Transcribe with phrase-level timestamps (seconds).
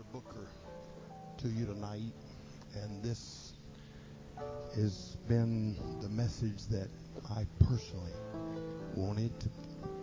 [0.00, 0.46] Pastor Booker
[1.38, 2.12] to you tonight,
[2.74, 3.52] and this
[4.74, 6.88] has been the message that
[7.30, 8.12] I personally
[8.94, 9.48] wanted to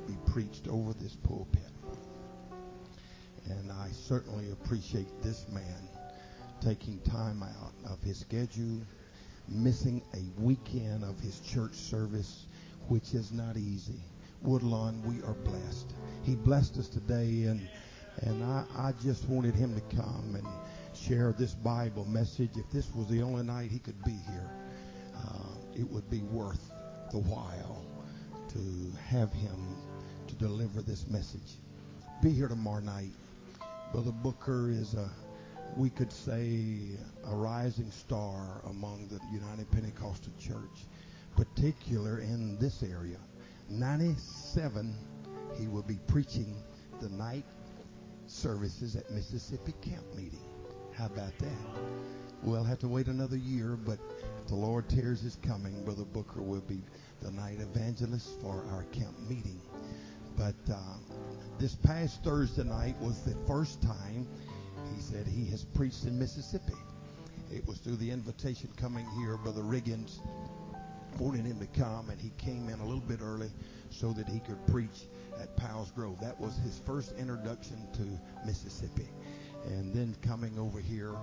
[0.07, 1.62] be preached over this pulpit.
[3.49, 5.89] And I certainly appreciate this man
[6.61, 8.81] taking time out of his schedule,
[9.47, 12.45] missing a weekend of his church service,
[12.87, 14.01] which is not easy.
[14.43, 15.93] Woodlawn, we are blessed.
[16.23, 17.67] He blessed us today, and
[18.23, 20.48] and I, I just wanted him to come and
[20.95, 22.52] share this Bible message.
[22.55, 24.49] If this was the only night he could be here,
[25.16, 26.72] uh, it would be worth
[27.11, 27.85] the while
[28.49, 29.75] to have him
[30.27, 31.58] to deliver this message.
[32.22, 33.11] Be here tomorrow night.
[33.91, 35.09] Brother Booker is a,
[35.75, 36.80] we could say,
[37.25, 40.88] a rising star among the United Pentecostal Church,
[41.36, 43.17] particular in this area.
[43.70, 44.95] 97,
[45.59, 46.55] he will be preaching
[46.99, 47.45] the night
[48.30, 50.45] services at Mississippi Camp Meeting.
[50.94, 51.58] How about that?
[52.44, 54.00] We'll have to wait another year, but
[54.47, 56.81] the Lord tears his coming, Brother Booker will be
[57.22, 59.59] the night evangelist for our camp meeting.
[60.38, 60.97] But uh,
[61.58, 64.28] this past Thursday night was the first time
[64.95, 66.75] he said he has preached in Mississippi.
[67.52, 70.19] It was through the invitation coming here, Brother Riggins
[71.17, 73.50] wanted him to come, and he came in a little bit early
[73.89, 75.07] so that he could preach
[75.41, 76.19] at Powell's Grove.
[76.19, 79.09] That was his first introduction to Mississippi.
[79.66, 81.13] And then coming over here,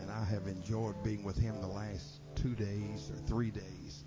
[0.00, 4.04] and I have enjoyed being with him the last two days or three days.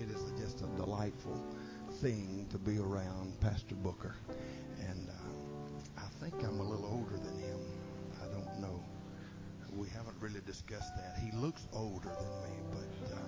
[0.00, 1.42] It is just a delightful
[2.00, 4.14] thing to be around Pastor Booker.
[4.88, 7.58] And uh, I think I'm a little older than him.
[8.22, 8.82] I don't know.
[9.74, 11.18] We haven't really discussed that.
[11.18, 13.18] He looks older than me, but uh,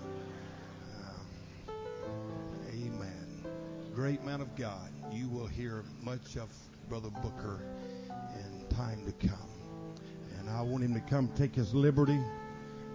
[3.94, 4.90] Great man of God.
[5.12, 6.48] You will hear much of
[6.88, 7.60] Brother Booker
[8.34, 9.48] in time to come.
[10.36, 12.18] And I want him to come take his liberty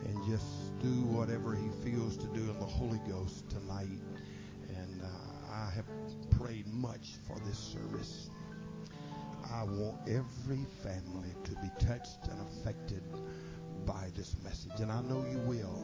[0.06, 3.88] and just do whatever he feels to do in the Holy Ghost tonight.
[4.76, 5.08] And uh,
[5.54, 5.86] I have
[6.38, 8.30] prayed much for this service.
[9.54, 13.04] I want every family to be touched and affected
[13.86, 14.82] by this message.
[14.82, 15.82] And I know you will.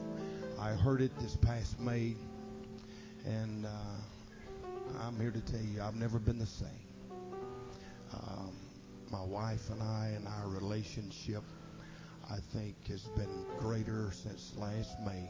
[0.60, 2.16] I heard it this past May,
[3.24, 3.70] and uh,
[5.00, 6.68] I'm here to tell you I've never been the same.
[8.12, 8.52] Um,
[9.10, 11.42] my wife and I and our relationship,
[12.30, 15.28] I think, has been greater since last May.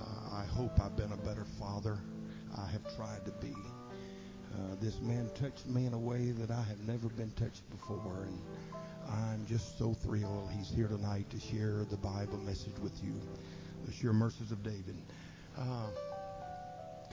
[0.00, 1.98] Uh, I hope I've been a better father.
[2.56, 3.54] I have tried to be.
[4.54, 8.26] Uh, this man touched me in a way that I have never been touched before,
[8.26, 8.38] and
[9.08, 13.14] I'm just so thrilled he's here tonight to share the Bible message with you,
[13.86, 14.96] the sure mercies of David.
[15.58, 15.86] Uh,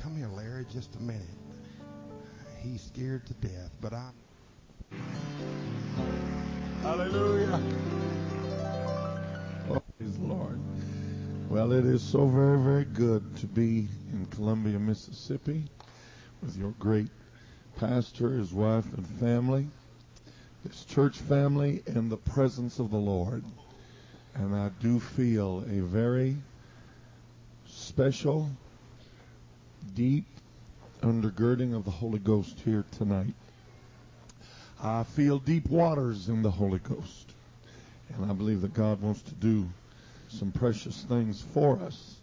[0.01, 1.21] come here, Larry, just a minute.
[2.61, 4.13] He's scared to death, but I'm.
[6.81, 7.61] Hallelujah.
[9.69, 10.59] Oh, praise the Lord.
[11.49, 15.65] Well, it is so very, very good to be in Columbia, Mississippi
[16.41, 17.09] with your great
[17.77, 19.67] pastor, his wife, and family,
[20.67, 23.43] his church family, in the presence of the Lord.
[24.35, 26.37] And I do feel a very
[27.65, 28.49] special,
[29.95, 30.25] deep
[31.01, 33.33] undergirding of the Holy Ghost here tonight.
[34.81, 37.33] I feel deep waters in the Holy Ghost.
[38.15, 39.67] And I believe that God wants to do
[40.29, 42.15] some precious things for us.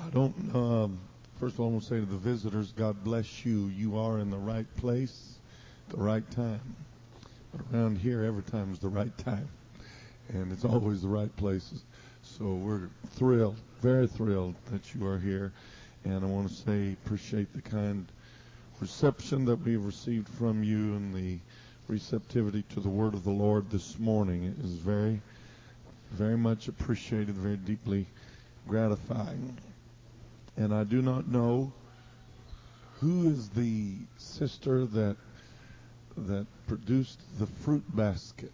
[0.00, 0.98] I don't, um,
[1.38, 3.66] first of all, I want to say to the visitors, God bless you.
[3.68, 5.38] You are in the right place,
[5.88, 6.60] the right time.
[7.52, 9.48] But around here, every time is the right time.
[10.28, 11.84] And it's always the right places.
[12.22, 15.52] So we're thrilled, very thrilled that you are here.
[16.04, 18.06] And I want to say, appreciate the kind
[18.80, 21.38] reception that we've received from you and the
[21.88, 24.44] receptivity to the word of the Lord this morning.
[24.44, 25.20] It is very,
[26.10, 28.06] very much appreciated, very deeply
[28.66, 29.56] gratifying.
[30.56, 31.72] And I do not know
[33.00, 35.16] who is the sister that
[36.16, 38.52] that produced the fruit basket.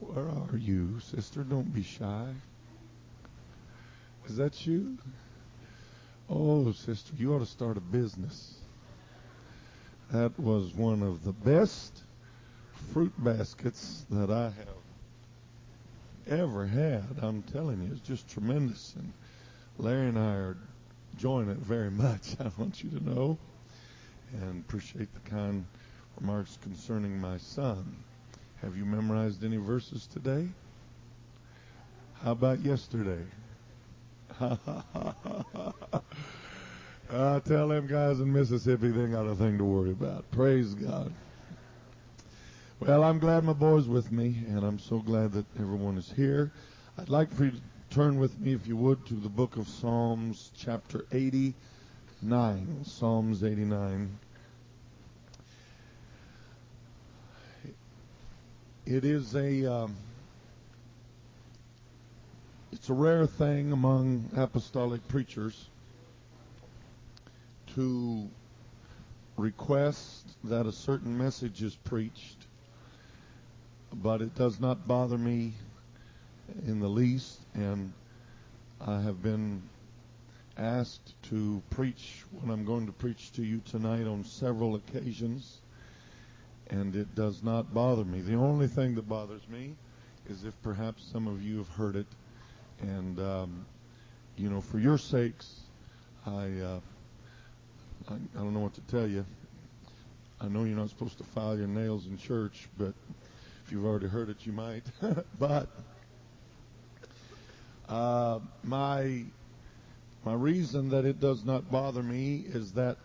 [0.00, 1.42] Where are you, sister?
[1.44, 2.26] Don't be shy.
[4.26, 4.98] Is that you?
[6.30, 8.54] Oh, sister, you ought to start a business.
[10.10, 12.02] That was one of the best
[12.92, 17.04] fruit baskets that I have ever had.
[17.20, 18.94] I'm telling you, it's just tremendous.
[18.96, 19.12] And
[19.78, 20.56] Larry and I are
[21.14, 22.36] enjoying it very much.
[22.40, 23.38] I want you to know
[24.32, 25.64] and appreciate the kind
[26.20, 27.96] remarks concerning my son.
[28.62, 30.48] Have you memorized any verses today?
[32.22, 33.24] How about yesterday?
[37.10, 40.30] I tell them guys in Mississippi they ain't got a thing to worry about.
[40.30, 41.12] Praise God.
[42.80, 46.50] Well, I'm glad my boy's with me, and I'm so glad that everyone is here.
[46.98, 49.68] I'd like for you to turn with me, if you would, to the book of
[49.68, 52.84] Psalms, chapter 89.
[52.84, 54.18] Psalms 89.
[58.86, 59.94] It is a um,
[62.72, 65.68] it's a rare thing among apostolic preachers
[67.74, 68.28] to
[69.36, 72.46] request that a certain message is preached,
[73.92, 75.52] but it does not bother me
[76.66, 77.92] in the least, and
[78.80, 79.62] I have been
[80.56, 85.60] asked to preach what I'm going to preach to you tonight on several occasions,
[86.70, 88.22] and it does not bother me.
[88.22, 89.76] The only thing that bothers me
[90.28, 92.06] is if perhaps some of you have heard it,
[92.82, 93.66] and um,
[94.36, 95.60] you know, for your sakes,
[96.26, 96.80] I, uh,
[98.08, 99.24] I I don't know what to tell you.
[100.40, 102.94] I know you're not supposed to file your nails in church, but
[103.64, 104.82] if you've already heard it, you might.
[105.38, 105.68] but
[107.88, 109.24] uh, my
[110.24, 112.96] my reason that it does not bother me is that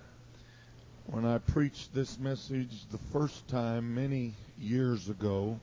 [1.07, 5.59] when I preached this message the first time many years ago,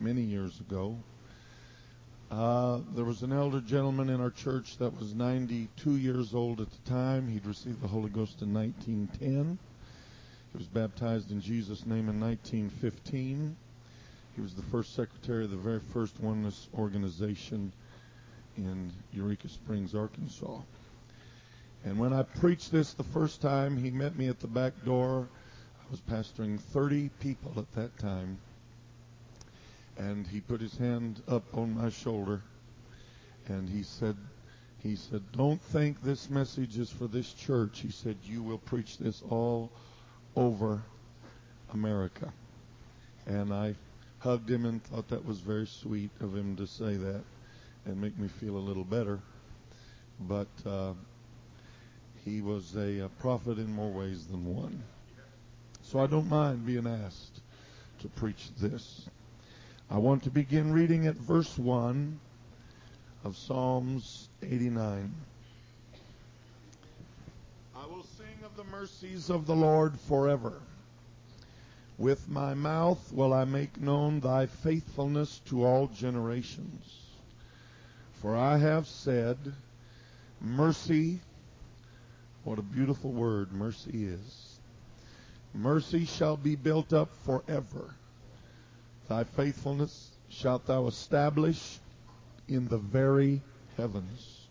[0.00, 0.96] many years ago,
[2.34, 6.68] uh, there was an elder gentleman in our church that was 92 years old at
[6.68, 7.28] the time.
[7.28, 9.56] He'd received the Holy Ghost in 1910.
[10.52, 13.56] He was baptized in Jesus' name in 1915.
[14.34, 17.72] He was the first secretary of the very first oneness organization
[18.56, 20.58] in Eureka Springs, Arkansas.
[21.84, 25.28] And when I preached this the first time, he met me at the back door.
[25.80, 28.38] I was pastoring 30 people at that time.
[29.96, 32.42] And he put his hand up on my shoulder
[33.48, 34.16] and he said,
[34.82, 37.80] he said, don't think this message is for this church.
[37.80, 39.70] He said, you will preach this all
[40.36, 40.82] over
[41.72, 42.32] America.
[43.26, 43.74] And I
[44.18, 47.22] hugged him and thought that was very sweet of him to say that
[47.86, 49.20] and make me feel a little better.
[50.20, 50.92] But uh,
[52.24, 54.82] he was a, a prophet in more ways than one.
[55.82, 57.40] So I don't mind being asked
[58.00, 59.08] to preach this.
[59.90, 62.18] I want to begin reading at verse 1
[63.22, 65.14] of Psalms 89.
[67.76, 70.62] I will sing of the mercies of the Lord forever.
[71.98, 77.04] With my mouth will I make known thy faithfulness to all generations.
[78.20, 79.36] For I have said,
[80.40, 81.20] Mercy,
[82.42, 84.58] what a beautiful word mercy is.
[85.52, 87.94] Mercy shall be built up forever.
[89.08, 91.78] Thy faithfulness shalt thou establish
[92.48, 93.42] in the very
[93.76, 94.48] heavens.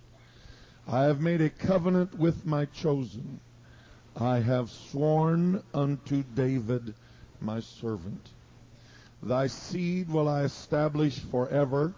[0.88, 3.39] I have made a covenant with my chosen.
[4.15, 6.94] I have sworn unto David
[7.41, 8.29] my servant.
[9.23, 11.94] Thy seed will I establish forever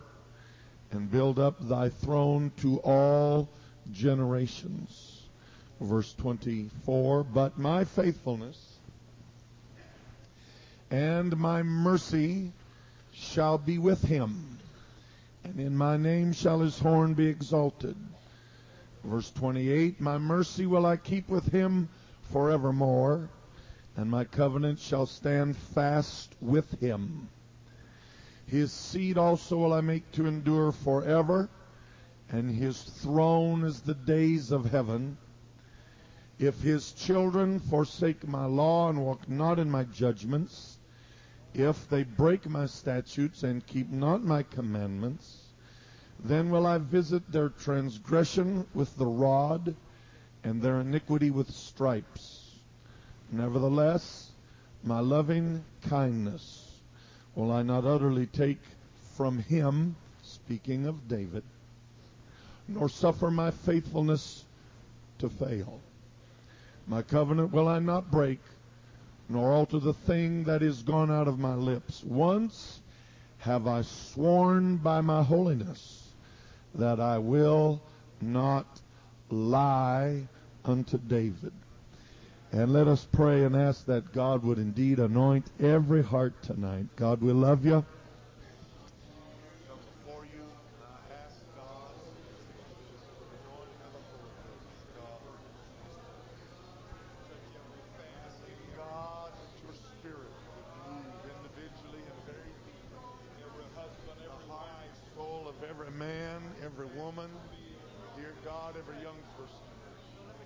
[0.92, 3.50] and build up thy throne to all
[3.92, 5.24] generations.
[5.82, 8.75] Verse 24, but my faithfulness
[10.92, 12.52] and my mercy
[13.12, 14.58] shall be with him,
[15.44, 17.96] and in my name shall his horn be exalted.
[19.04, 21.90] Verse 28, my mercy will I keep with him
[22.32, 23.30] forevermore,
[23.96, 27.30] and my covenant shall stand fast with him.
[28.48, 31.50] His seed also will I make to endure forever,
[32.30, 35.18] and his throne is the days of heaven.
[36.38, 40.75] If his children forsake my law and walk not in my judgments,
[41.56, 45.44] if they break my statutes and keep not my commandments,
[46.24, 49.76] then will I visit their transgression with the rod
[50.44, 52.52] and their iniquity with stripes.
[53.32, 54.32] Nevertheless,
[54.84, 56.80] my loving kindness
[57.36, 58.62] will I not utterly take
[59.16, 61.44] from him, speaking of David,
[62.68, 64.46] nor suffer my faithfulness
[65.20, 65.80] to fail.
[66.88, 68.40] My covenant will I not break,
[69.30, 72.04] nor alter the thing that is gone out of my lips.
[72.04, 72.82] Once
[73.40, 76.14] have I sworn by my holiness
[76.76, 77.82] that I will
[78.22, 78.66] not
[79.30, 80.28] lie
[80.64, 81.54] unto David.
[82.52, 86.86] And let us pray and ask that God would indeed anoint every heart tonight.
[86.96, 87.84] God, we love you.
[89.68, 95.20] Come before you, and I ask God, the anointing of the Holy Ghost, God.
[98.24, 102.88] Asking God that your spirit would move individually and very deep.
[103.44, 107.28] Every husband, every wife, soul of every man, every woman,
[108.16, 109.60] dear God, every young person.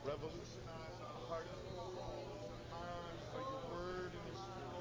[0.05, 4.79] Revolutionize our hearts and souls and minds by your word and your spirit.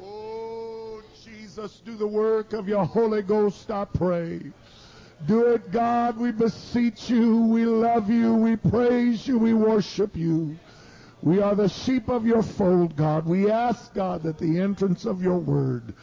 [0.00, 4.40] Oh, Jesus, do the work of your Holy Ghost, I pray.
[5.26, 6.16] Do it, God.
[6.16, 7.38] We beseech you.
[7.38, 8.34] We love you.
[8.34, 9.36] We praise you.
[9.36, 10.56] We worship you.
[11.22, 13.26] We are the sheep of your fold, God.
[13.26, 15.94] We ask, God, that the entrance of your word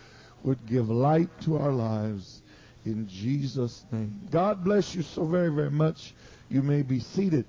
[0.43, 2.41] would give light to our lives
[2.83, 4.19] in Jesus' name.
[4.29, 6.13] God bless you so very, very much.
[6.49, 7.45] You may be seated.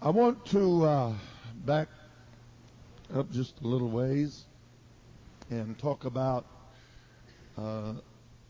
[0.00, 1.12] I want to uh,
[1.64, 1.88] back
[3.12, 4.44] up just a little ways
[5.50, 6.46] and talk about
[7.58, 7.94] uh,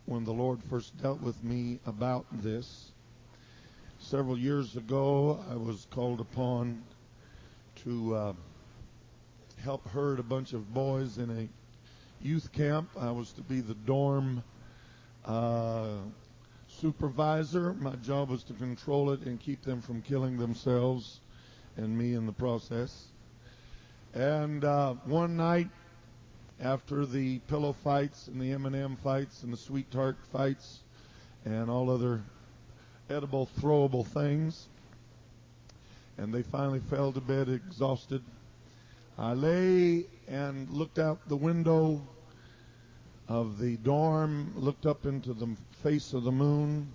[0.06, 2.92] when the Lord first dealt with me about this.
[3.98, 6.82] Several years ago, I was called upon
[7.84, 8.32] to uh,
[9.62, 11.48] help herd a bunch of boys in a
[12.24, 12.90] youth camp.
[12.98, 14.42] I was to be the dorm
[15.24, 15.96] uh,
[16.68, 17.74] supervisor.
[17.74, 21.20] My job was to control it and keep them from killing themselves
[21.76, 23.06] and me in the process.
[24.12, 25.68] And uh, one night,
[26.60, 30.80] after the pillow fights and the M&M fights and the sweet tart fights
[31.44, 32.22] and all other
[33.10, 34.68] edible throwable things,
[36.16, 38.22] and they finally fell to bed exhausted.
[39.18, 42.00] I lay and looked out the window
[43.28, 46.92] of the dorm, looked up into the face of the moon,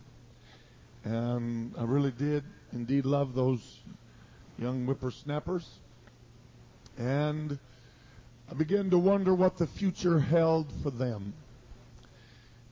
[1.03, 3.81] and I really did indeed love those
[4.57, 5.79] young whippersnappers.
[6.97, 7.57] And
[8.49, 11.33] I began to wonder what the future held for them.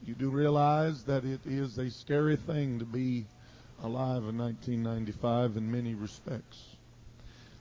[0.03, 3.25] You do realize that it is a scary thing to be
[3.84, 6.63] alive in 1995 in many respects.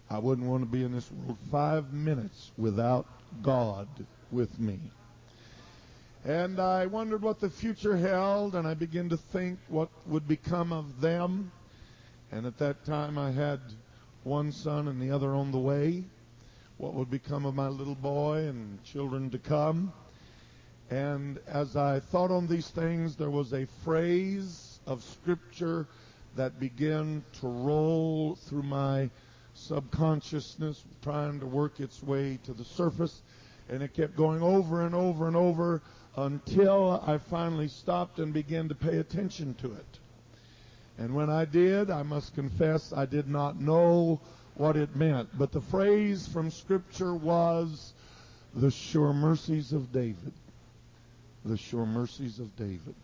[0.08, 3.06] I wouldn't want to be in this world five minutes without
[3.42, 3.86] God
[4.32, 4.78] with me.
[6.24, 10.72] And I wondered what the future held, and I began to think what would become
[10.72, 11.52] of them.
[12.32, 13.60] And at that time, I had
[14.24, 16.04] one son and the other on the way.
[16.78, 19.94] What would become of my little boy and children to come?
[20.90, 25.86] And as I thought on these things, there was a phrase of Scripture
[26.36, 29.08] that began to roll through my
[29.54, 33.22] subconsciousness, trying to work its way to the surface.
[33.70, 35.80] And it kept going over and over and over
[36.14, 39.98] until I finally stopped and began to pay attention to it.
[40.98, 44.20] And when I did, I must confess I did not know
[44.56, 45.28] what it meant.
[45.38, 47.92] But the phrase from Scripture was
[48.54, 50.32] the sure mercies of David.
[51.44, 52.94] The sure mercies of David.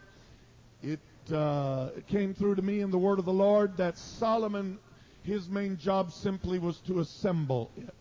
[0.82, 1.00] it,
[1.32, 4.80] uh, it came through to me in the word of the Lord that Solomon,
[5.24, 7.94] his main job simply was to assemble it.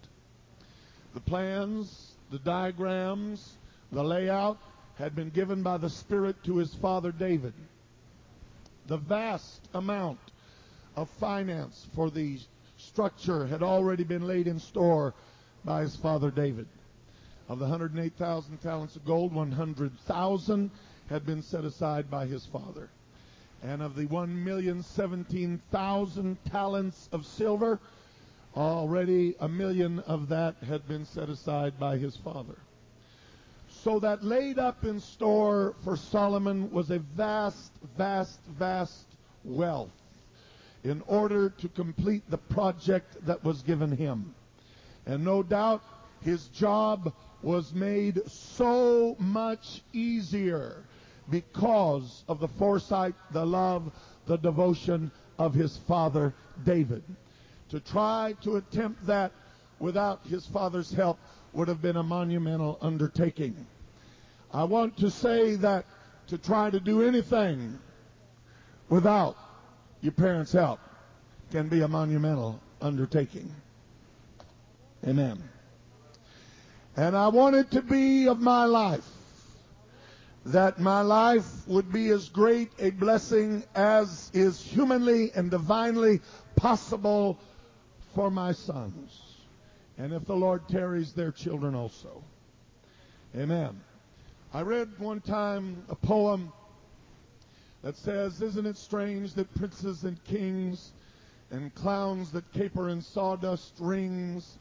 [1.13, 3.57] The plans, the diagrams,
[3.93, 4.59] the layout
[4.97, 7.55] had been given by the Spirit to his father David.
[8.87, 10.19] The vast amount
[10.97, 12.39] of finance for the
[12.77, 15.15] structure had already been laid in store
[15.65, 16.67] by his father David.
[17.49, 20.71] Of the 108,000 talents of gold, 100,000
[21.11, 22.89] had been set aside by his father.
[23.63, 27.81] And of the 1,017,000 talents of silver,
[28.57, 32.57] already a million of that had been set aside by his father.
[33.69, 39.05] So that laid up in store for Solomon was a vast, vast, vast
[39.45, 39.93] wealth
[40.83, 44.35] in order to complete the project that was given him.
[45.05, 45.83] And no doubt
[46.23, 47.13] his job
[47.45, 50.83] was made so much easier
[51.31, 53.93] because of the foresight, the love,
[54.27, 56.35] the devotion of his father
[56.65, 57.03] David.
[57.71, 59.33] To try to attempt that
[59.79, 61.19] without his father's help
[61.53, 63.55] would have been a monumental undertaking.
[64.53, 65.85] I want to say that
[66.29, 67.79] to try to do anything
[68.89, 69.37] without
[70.01, 70.81] your parents' help
[71.51, 73.51] can be a monumental undertaking.
[75.07, 75.43] Amen.
[76.97, 79.09] And I want it to be of my life
[80.47, 86.21] that my life would be as great a blessing as is humanly and divinely
[86.55, 87.39] possible
[88.15, 89.21] for my sons.
[89.97, 92.23] And if the Lord tarries, their children also.
[93.37, 93.81] Amen.
[94.53, 96.53] I read one time a poem
[97.83, 100.93] that says, Isn't it strange that princes and kings
[101.51, 104.59] and clowns that caper in sawdust rings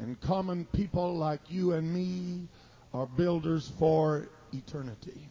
[0.00, 2.48] and common people like you and me
[2.92, 5.28] are builders for eternity.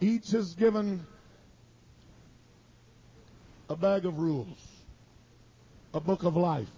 [0.00, 1.06] Each is given
[3.68, 4.58] a bag of rules,
[5.94, 6.70] a book of life,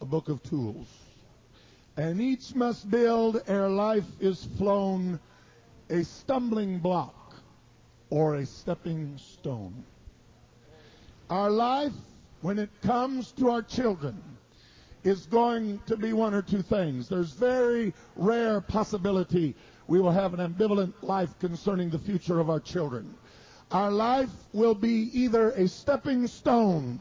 [0.00, 0.86] a book of tools.
[1.96, 5.18] And each must build ere life is flown
[5.90, 7.34] a stumbling block
[8.10, 9.84] or a stepping stone.
[11.30, 11.92] Our life,
[12.42, 14.22] when it comes to our children,
[15.08, 17.08] is going to be one or two things.
[17.08, 22.60] There's very rare possibility we will have an ambivalent life concerning the future of our
[22.60, 23.14] children.
[23.70, 27.00] Our life will be either a stepping stone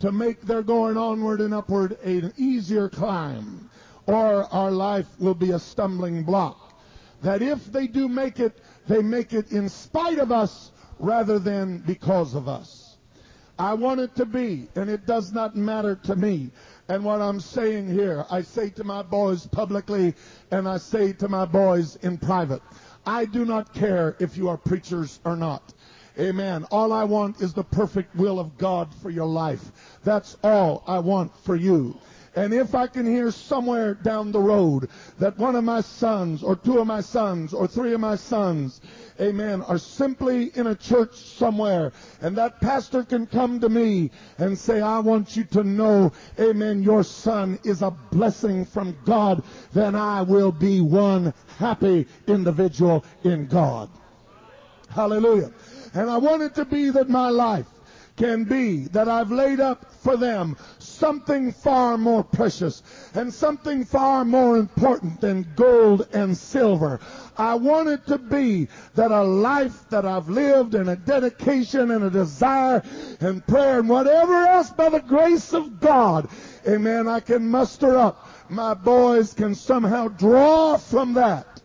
[0.00, 3.70] to make their going onward and upward an easier climb,
[4.06, 6.78] or our life will be a stumbling block.
[7.22, 11.78] That if they do make it, they make it in spite of us rather than
[11.78, 12.86] because of us.
[13.58, 16.50] I want it to be, and it does not matter to me.
[16.88, 20.14] And what I'm saying here, I say to my boys publicly,
[20.52, 22.62] and I say to my boys in private.
[23.04, 25.74] I do not care if you are preachers or not.
[26.18, 26.64] Amen.
[26.70, 29.72] All I want is the perfect will of God for your life.
[30.04, 31.98] That's all I want for you.
[32.36, 36.54] And if I can hear somewhere down the road that one of my sons, or
[36.54, 38.80] two of my sons, or three of my sons,
[39.20, 44.58] amen, are simply in a church somewhere, and that pastor can come to me and
[44.58, 49.94] say, I want you to know, amen, your son is a blessing from God, then
[49.94, 53.88] I will be one happy individual in God.
[54.88, 55.52] Hallelujah.
[55.94, 57.66] And I want it to be that my life
[58.16, 60.56] can be that I've laid up for them
[60.96, 62.82] something far more precious
[63.14, 67.00] and something far more important than gold and silver.
[67.36, 72.04] I want it to be that a life that I've lived and a dedication and
[72.04, 72.82] a desire
[73.20, 76.28] and prayer and whatever else by the grace of God,
[76.66, 78.28] amen, I can muster up.
[78.48, 81.60] My boys can somehow draw from that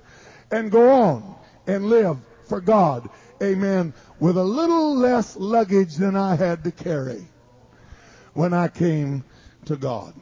[0.52, 1.36] and go on
[1.68, 3.10] and live for God.
[3.42, 3.94] Amen.
[4.20, 7.26] With a little less luggage than I had to carry
[8.34, 9.24] when I came
[9.66, 10.14] to God.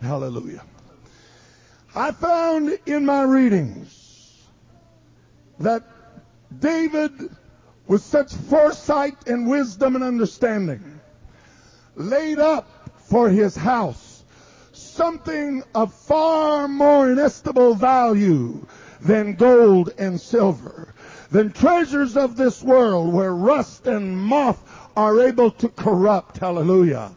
[0.00, 0.62] Hallelujah.
[1.94, 4.42] I found in my readings
[5.60, 5.84] that
[6.58, 7.12] David,
[7.86, 11.00] with such foresight and wisdom and understanding,
[11.94, 14.24] laid up for his house
[14.72, 18.66] something of far more inestimable value
[19.00, 20.94] than gold and silver,
[21.30, 24.58] than treasures of this world where rust and moth
[24.96, 26.38] are able to corrupt.
[26.38, 27.12] Hallelujah.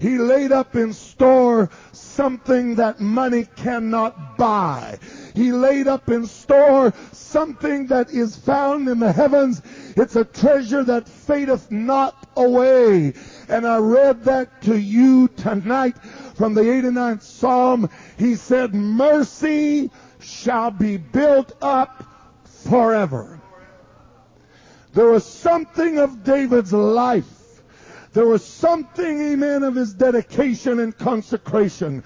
[0.00, 4.98] He laid up in store something that money cannot buy.
[5.34, 9.62] He laid up in store something that is found in the heavens.
[9.96, 13.14] It's a treasure that fadeth not away.
[13.48, 15.96] And I read that to you tonight
[16.34, 17.88] from the 89th Psalm.
[18.18, 22.04] He said, mercy shall be built up
[22.44, 23.40] forever.
[24.94, 27.62] There was something of David's life.
[28.12, 32.04] There was something, amen, of his dedication and consecration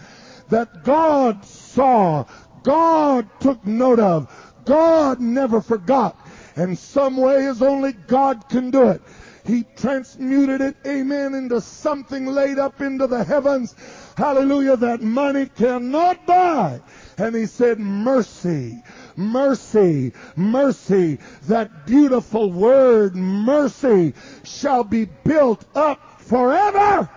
[0.48, 2.24] that God saw,
[2.62, 4.32] God took note of,
[4.64, 6.16] God never forgot.
[6.56, 9.02] And some way as only God can do it.
[9.44, 13.74] He transmuted it, amen, into something laid up into the heavens.
[14.16, 16.80] Hallelujah, that money cannot buy.
[17.16, 18.82] And he said, mercy,
[19.18, 21.18] mercy, mercy.
[21.48, 27.10] That beautiful word, mercy, shall be built up forever.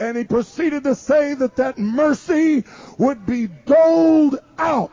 [0.00, 2.64] And he proceeded to say that that mercy
[2.98, 4.92] would be doled out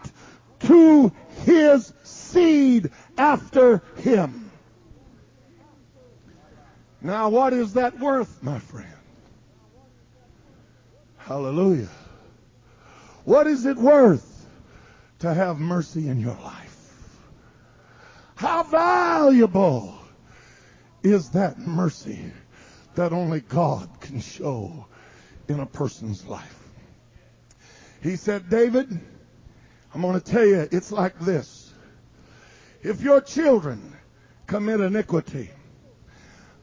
[0.62, 1.12] to
[1.46, 4.52] his seed after him.
[7.02, 8.88] Now, what is that worth, my friend?
[11.18, 11.90] Hallelujah.
[13.24, 14.27] What is it worth
[15.20, 16.78] to have mercy in your life?
[18.36, 19.98] How valuable
[21.04, 22.32] is that mercy
[22.96, 24.86] that only God can show
[25.48, 26.56] in a person's life?
[28.02, 29.00] He said, David,
[29.94, 31.74] I'm going to tell you, it's like this.
[32.84, 33.96] If your children
[34.46, 35.50] commit iniquity,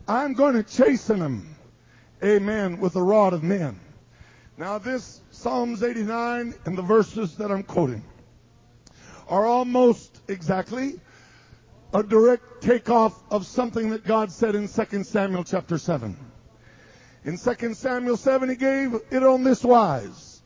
[0.07, 1.57] I'm going to chasten them,
[2.23, 3.81] amen, with the rod of men.
[4.57, 8.05] Now, this Psalms 89 and the verses that I'm quoting
[9.29, 11.01] are almost exactly
[11.93, 16.17] a direct takeoff of something that God said in 2 Samuel chapter 7.
[17.25, 20.43] In 2 Samuel 7, he gave it on this wise.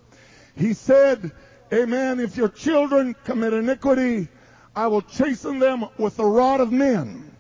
[0.55, 1.33] He said,
[1.73, 4.29] Amen, if your children commit iniquity,
[4.77, 7.35] I will chasten them with the rod of men.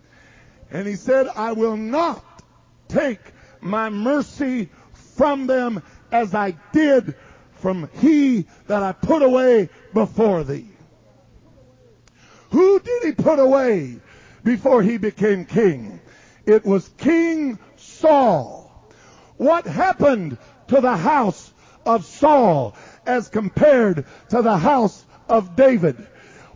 [0.71, 2.25] And he said, I will not
[2.89, 3.21] take
[3.61, 4.71] my mercy
[5.17, 7.15] from them as I did
[7.53, 10.69] from he that I put away before thee.
[12.51, 14.01] Who did he put away
[14.43, 16.01] before he became king?
[16.47, 18.89] It was King Saul.
[19.37, 21.53] What happened to the house
[21.85, 22.75] of Saul
[23.07, 25.97] as compared to the house of David?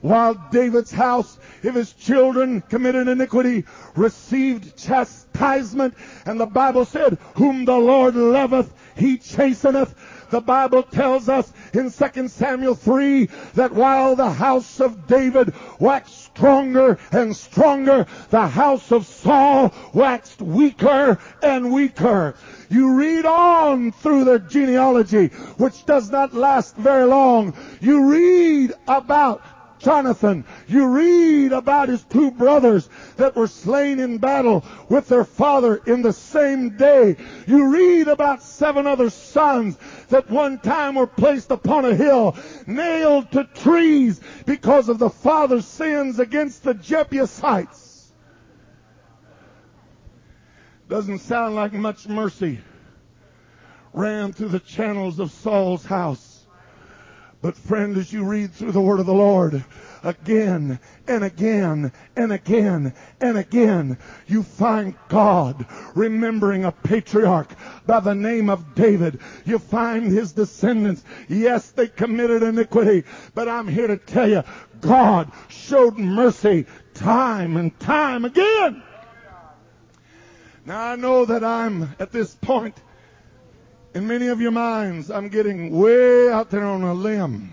[0.01, 5.95] While David's house, if his children committed iniquity, received chastisement,
[6.27, 9.95] and the Bible said, Whom the Lord loveth, he chasteneth.
[10.31, 16.23] The Bible tells us in 2 Samuel 3 that while the house of David waxed
[16.25, 22.35] stronger and stronger, the house of Saul waxed weaker and weaker.
[22.71, 25.29] You read on through the genealogy,
[25.59, 27.55] which does not last very long.
[27.81, 29.43] You read about
[29.83, 30.45] Jonathan.
[30.69, 36.03] You read about his two brothers that were slain in battle with their father in
[36.03, 37.17] the same day.
[37.47, 39.77] You read about seven other sons
[40.09, 45.67] that one time were placed upon a hill, nailed to trees because of the father's
[45.67, 48.13] sins against the Jebusites.
[50.89, 52.61] Doesn't sound like much mercy
[53.93, 56.32] ran through the channels of Saul's house.
[57.43, 59.65] But friend, as you read through the word of the Lord,
[60.05, 60.79] again
[61.09, 67.51] and again and again and again, you find God remembering a patriarch
[67.85, 69.19] by the name of David.
[69.45, 71.03] You find his descendants.
[71.29, 73.03] Yes, they committed iniquity,
[73.35, 74.45] but I'm here to tell you,
[74.81, 78.85] God showed mercy time and time again.
[80.65, 82.77] Now I know that I'm at this point
[83.95, 87.51] in many of your minds, I'm getting way out there on a limb,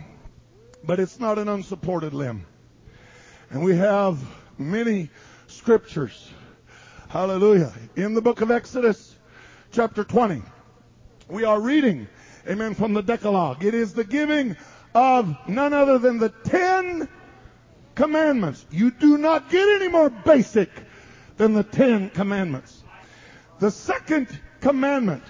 [0.84, 2.46] but it's not an unsupported limb.
[3.50, 4.20] And we have
[4.58, 5.10] many
[5.48, 6.30] scriptures.
[7.10, 7.74] Hallelujah.
[7.96, 9.16] In the book of Exodus,
[9.72, 10.42] chapter 20,
[11.28, 12.08] we are reading,
[12.48, 13.66] amen, from the Decalogue.
[13.66, 14.56] It is the giving
[14.96, 17.10] of none other than the Ten
[17.96, 18.66] Commandments.
[18.72, 20.70] You do not get any more basic
[21.36, 22.84] than the Ten Commandments.
[23.60, 24.28] The second
[24.62, 25.24] commandment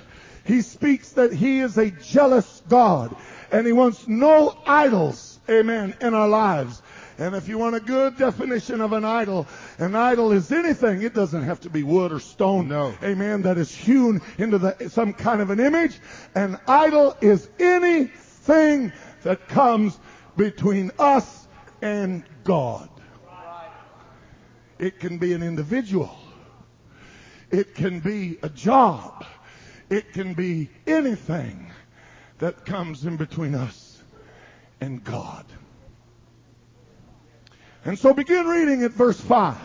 [0.50, 3.16] he speaks that he is a jealous God
[3.52, 6.82] and he wants no idols, amen, in our lives.
[7.20, 9.46] And if you want a good definition of an idol,
[9.78, 11.04] an idol is anything.
[11.04, 12.68] It doesn't have to be wood or stone.
[12.68, 12.96] No.
[13.04, 13.44] Amen.
[13.44, 16.00] That is hewn into the, some kind of an image.
[16.34, 20.00] An idol is anything that comes
[20.36, 21.48] between us
[21.84, 22.90] and God.
[24.80, 26.18] It can be an individual.
[27.52, 29.26] It can be a job.
[29.90, 31.72] It can be anything
[32.40, 34.02] that comes in between us
[34.80, 35.46] and God.
[37.86, 39.58] And so begin reading at verse 5.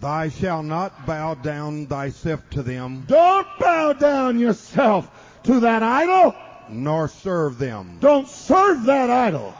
[0.00, 5.10] Thou shalt not bow down thyself to them, Don't bow down yourself
[5.44, 6.34] to that idol.
[6.70, 7.98] nor serve them.
[8.00, 9.54] Don't serve that idol.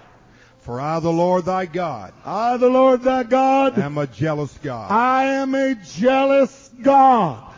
[0.61, 4.91] For I, the Lord thy God, I, the Lord thy God, am a jealous God,
[4.91, 7.50] I am a jealous God,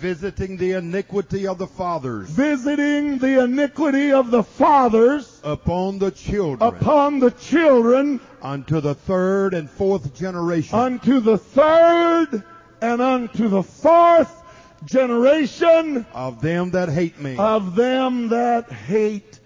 [0.00, 6.66] visiting the iniquity of the fathers visiting the iniquity of the fathers upon the children
[6.66, 12.42] upon the children unto the third and fourth generation unto the third
[12.80, 14.42] and unto the fourth
[14.86, 17.36] generation of them that hate me.
[17.36, 19.38] of them that hate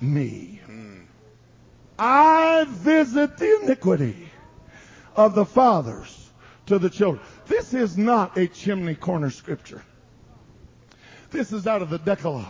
[0.00, 0.60] me.
[1.98, 4.28] I visit the iniquity
[5.16, 6.30] of the fathers
[6.66, 7.24] to the children.
[7.46, 9.82] This is not a chimney corner scripture.
[11.30, 12.46] This is out of the Decalogue.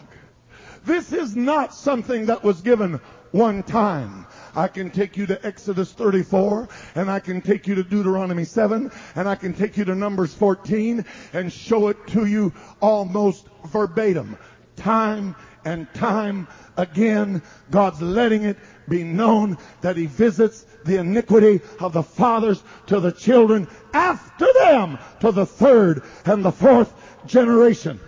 [0.85, 3.01] This is not something that was given
[3.33, 4.27] one time.
[4.55, 8.91] I can take you to Exodus 34 and I can take you to Deuteronomy 7
[9.15, 14.37] and I can take you to Numbers 14 and show it to you almost verbatim.
[14.77, 15.35] Time
[15.65, 18.59] and time again, God's letting it
[18.89, 24.99] be known that He visits the iniquity of the fathers to the children after them
[25.21, 26.93] to the third and the fourth
[27.27, 27.99] generation.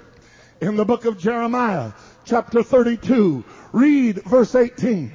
[0.61, 1.93] In the book of Jeremiah,
[2.25, 5.13] chapter 32, read verse 18.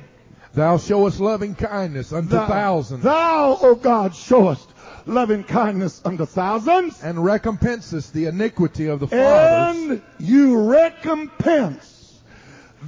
[0.53, 4.69] Thou showest loving kindness unto Thou, thousands, thou, O God, showest
[5.06, 9.91] loving kindness unto thousands, and recompensest the iniquity of the fathers.
[9.91, 12.21] and you recompense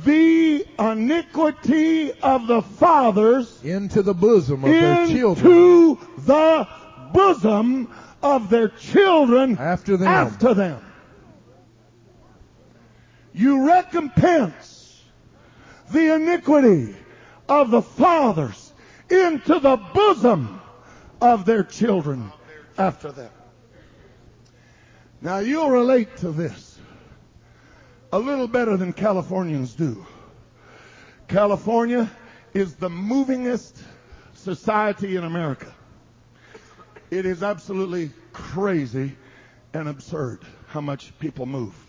[0.06, 6.68] the iniquity of the fathers into the bosom of their children into the
[7.12, 7.89] bosom
[8.24, 10.08] of their children after them.
[10.08, 10.85] after them.
[13.36, 15.04] You recompense
[15.91, 16.95] the iniquity
[17.50, 18.71] of the fathers
[19.10, 20.62] into the bosom
[21.19, 22.32] of their children
[22.78, 23.32] after them.
[25.19, 26.80] Now you'll relate to this
[28.13, 30.06] a little better than Californians do.
[31.28, 32.10] California
[32.54, 33.82] is the movingest
[34.34, 35.74] society in America.
[37.12, 39.17] It is absolutely crazy
[39.74, 41.85] and absurd how much people move.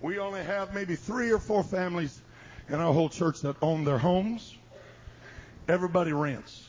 [0.00, 2.20] We only have maybe three or four families
[2.68, 4.54] in our whole church that own their homes.
[5.68, 6.68] Everybody rents.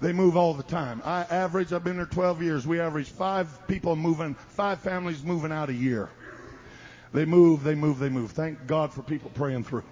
[0.00, 1.02] They move all the time.
[1.04, 5.52] I average, I've been there 12 years, we average five people moving, five families moving
[5.52, 6.08] out a year.
[7.12, 8.30] They move, they move, they move.
[8.30, 9.84] Thank God for people praying through.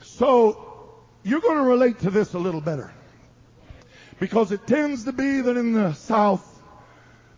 [0.00, 2.92] So, you're going to relate to this a little better.
[4.18, 6.62] Because it tends to be that in the South,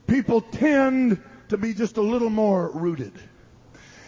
[0.07, 3.13] people tend to be just a little more rooted.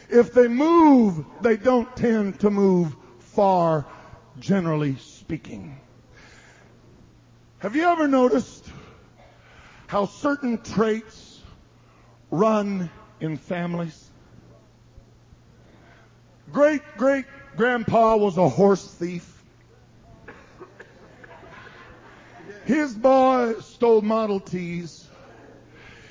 [0.09, 3.87] If they move, they don't tend to move far,
[4.39, 5.81] generally speaking.
[7.59, 8.67] Have you ever noticed
[9.87, 11.43] how certain traits
[12.31, 14.11] run in families?
[16.53, 17.27] Great great
[17.57, 19.43] grandpa was a horse thief.
[22.65, 25.00] His boy stole Model Ts.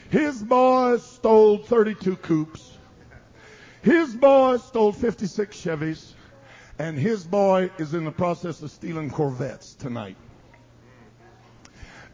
[0.10, 2.78] His boy stole 32 coupes.
[3.82, 6.14] His boy stole 56 Chevys.
[6.80, 10.16] And his boy is in the process of stealing Corvettes tonight.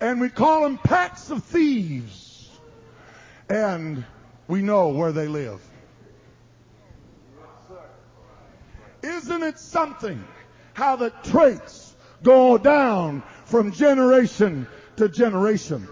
[0.01, 2.49] And we call them packs of thieves.
[3.47, 4.03] And
[4.47, 5.61] we know where they live.
[9.03, 10.23] Isn't it something
[10.73, 15.87] how the traits go down from generation to generation?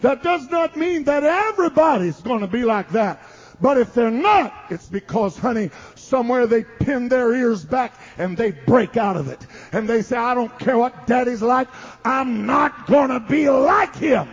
[0.00, 3.20] That does not mean that everybody's going to be like that.
[3.60, 8.52] But if they're not, it's because, honey, somewhere they pin their ears back and they
[8.52, 9.44] break out of it.
[9.72, 11.66] And they say, I don't care what daddy's like,
[12.04, 14.28] I'm not going to be like him.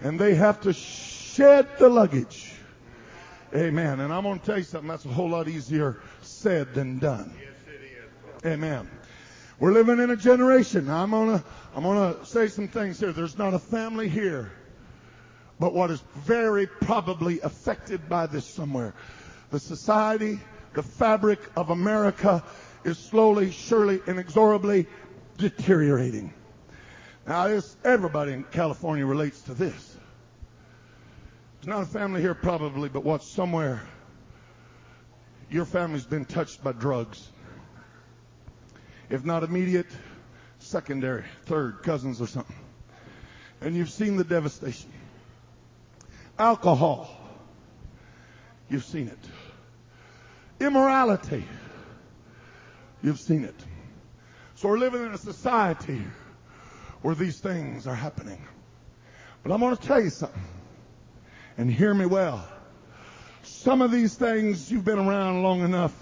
[0.00, 2.52] And they have to shed the luggage.
[3.54, 4.00] Amen.
[4.00, 7.32] And I'm going to tell you something that's a whole lot easier said than done.
[8.44, 8.90] Amen.
[9.60, 10.90] We're living in a generation.
[10.90, 11.44] I'm gonna
[11.76, 13.12] I'm gonna say some things here.
[13.12, 14.50] There's not a family here,
[15.60, 18.94] but what is very probably affected by this somewhere.
[19.50, 20.40] The society,
[20.72, 22.42] the fabric of America
[22.84, 24.86] is slowly, surely, inexorably
[25.38, 26.34] deteriorating.
[27.26, 29.96] Now, this, everybody in California relates to this.
[31.60, 33.82] There's not a family here probably, but what somewhere
[35.48, 37.28] your family's been touched by drugs.
[39.10, 39.86] If not immediate,
[40.58, 42.56] secondary, third, cousins or something.
[43.60, 44.90] And you've seen the devastation.
[46.38, 47.08] Alcohol.
[48.68, 49.18] You've seen it.
[50.60, 51.44] Immorality.
[53.02, 53.54] You've seen it.
[54.56, 56.02] So we're living in a society
[57.02, 58.40] where these things are happening.
[59.42, 60.42] But I'm going to tell you something.
[61.56, 62.48] And hear me well.
[63.42, 65.92] Some of these things you've been around long enough,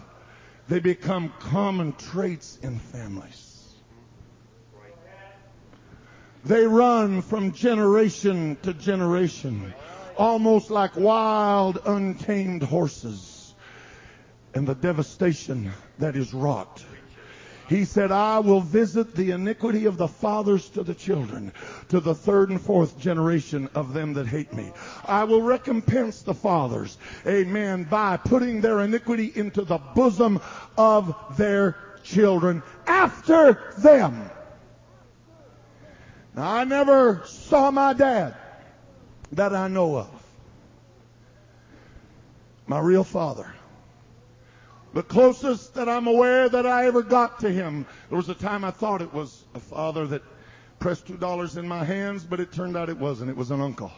[0.68, 3.53] they become common traits in families.
[6.44, 9.72] They run from generation to generation,
[10.16, 13.55] almost like wild, untamed horses,
[14.55, 16.85] and the devastation that is wrought.
[17.73, 21.55] He said, I will visit the iniquity of the fathers to the children,
[21.89, 24.75] to the third and fourth generation of them that hate me.
[25.07, 30.39] I will recompense the fathers, amen, by putting their iniquity into the bosom
[30.77, 34.29] of their children after them.
[36.37, 38.37] Now, I never saw my dad
[39.33, 40.11] that I know of.
[42.67, 43.51] My real father.
[44.95, 48.63] The closest that I'm aware that I ever got to him, there was a time
[48.63, 50.23] I thought it was a father that
[50.81, 53.31] pressed two dollars in my hands, but it turned out it wasn't.
[53.31, 53.91] It was an uncle.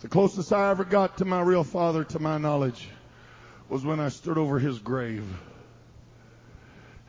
[0.00, 2.88] The closest I ever got to my real father, to my knowledge,
[3.70, 5.24] was when I stood over his grave.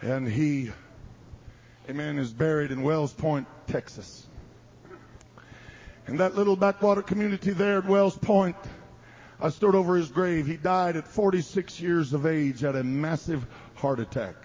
[0.01, 0.71] And he,
[1.89, 4.27] a man, is buried in Wills Point, Texas.
[6.07, 8.55] In that little backwater community there at Wills Point,
[9.43, 10.45] I stood over his grave.
[10.45, 14.35] He died at 46 years of age at a massive heart attack.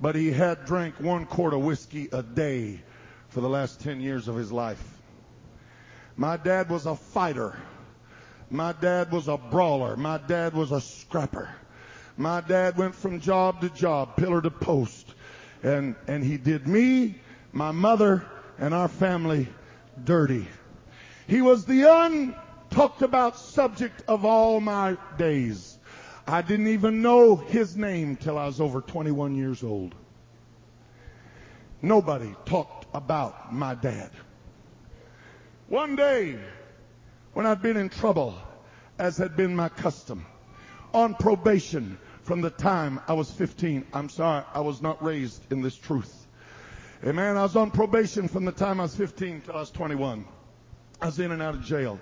[0.00, 2.80] But he had drank one quart of whiskey a day
[3.30, 4.82] for the last 10 years of his life.
[6.16, 7.56] My dad was a fighter.
[8.50, 9.96] My dad was a brawler.
[9.96, 11.48] My dad was a scrapper.
[12.16, 15.12] My dad went from job to job, pillar to post.
[15.64, 17.16] And, and he did me,
[17.52, 18.24] my mother,
[18.58, 19.48] and our family
[20.04, 20.46] dirty.
[21.26, 21.84] He was the
[22.72, 25.78] untalked about subject of all my days.
[26.26, 29.94] I didn't even know his name till I was over 21 years old.
[31.82, 34.10] Nobody talked about my dad.
[35.68, 36.38] One day,
[37.32, 38.34] when I'd been in trouble,
[38.98, 40.24] as had been my custom,
[40.94, 43.84] on probation from the time I was 15.
[43.92, 46.26] I'm sorry, I was not raised in this truth.
[47.04, 47.36] Amen.
[47.36, 50.24] I was on probation from the time I was 15 till I was 21.
[51.00, 51.98] I was in and out of jail.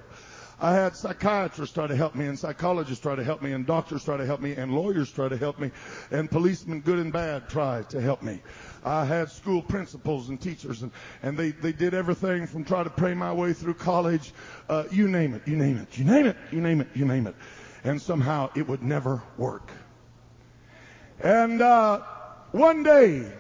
[0.62, 4.04] I had psychiatrists try to help me, and psychologists try to help me, and doctors
[4.04, 5.70] try to help me, and lawyers try to help me,
[6.10, 8.42] and policemen, good and bad, try to help me.
[8.84, 10.92] I had school principals and teachers, and,
[11.22, 14.32] and they, they did everything from try to pray my way through college,
[14.68, 17.26] uh, you name it, you name it, you name it, you name it, you name
[17.26, 17.34] it.
[17.82, 19.70] And somehow it would never work.
[21.20, 22.00] And uh,
[22.52, 23.32] one day,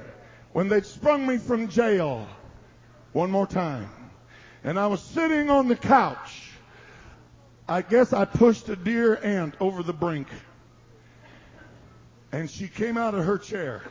[0.52, 2.26] when they'd sprung me from jail,
[3.12, 3.90] one more time,
[4.64, 6.39] and I was sitting on the couch,
[7.70, 10.26] I guess I pushed a dear aunt over the brink.
[12.32, 13.84] And she came out of her chair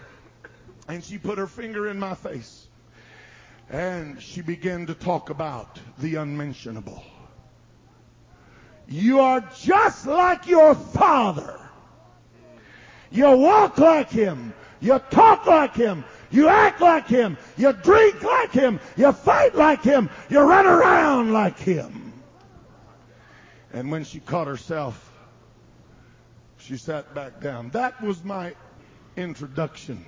[0.89, 2.67] and she put her finger in my face
[3.69, 7.01] and she began to talk about the unmentionable.
[8.89, 11.57] You are just like your father.
[13.11, 14.53] You walk like him.
[14.81, 16.03] You talk like him.
[16.31, 17.37] You act like him.
[17.55, 18.81] You drink like him.
[18.97, 20.09] You fight like him.
[20.29, 22.08] You run around like him.
[23.73, 25.11] And when she caught herself,
[26.57, 27.69] she sat back down.
[27.69, 28.53] That was my
[29.15, 30.05] introduction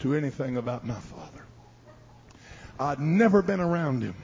[0.00, 1.44] to anything about my father.
[2.78, 4.16] I'd never been around him.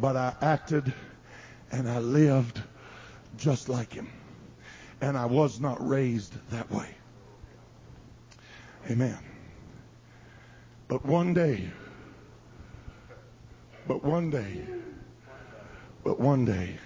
[0.00, 0.92] But I acted
[1.70, 2.60] and I lived
[3.38, 4.08] just like him.
[5.00, 6.88] And I was not raised that way.
[8.90, 9.18] Amen.
[10.88, 11.68] But one day,
[13.86, 14.66] but one day,
[16.04, 16.76] but one day,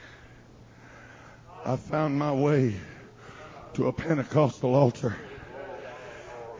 [1.67, 2.77] I found my way
[3.75, 5.17] to a Pentecostal altar.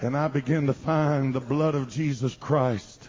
[0.01, 3.09] And I began to find the blood of Jesus Christ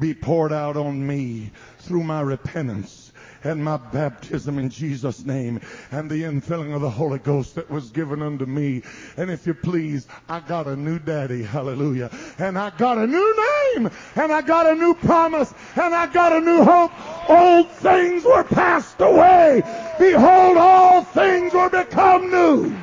[0.00, 3.12] be poured out on me through my repentance
[3.44, 7.90] and my baptism in Jesus' name and the infilling of the Holy Ghost that was
[7.90, 8.82] given unto me.
[9.16, 11.42] And if you please, I got a new daddy.
[11.42, 12.10] Hallelujah.
[12.38, 13.45] And I got a new name
[13.76, 16.92] and I got a new promise and I got a new hope.
[17.28, 19.62] Old things were passed away.
[19.98, 22.74] Behold, all things were become new.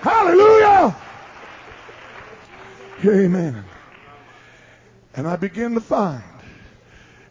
[0.00, 0.96] Hallelujah.
[3.04, 3.64] Amen.
[5.14, 6.22] And I begin to find,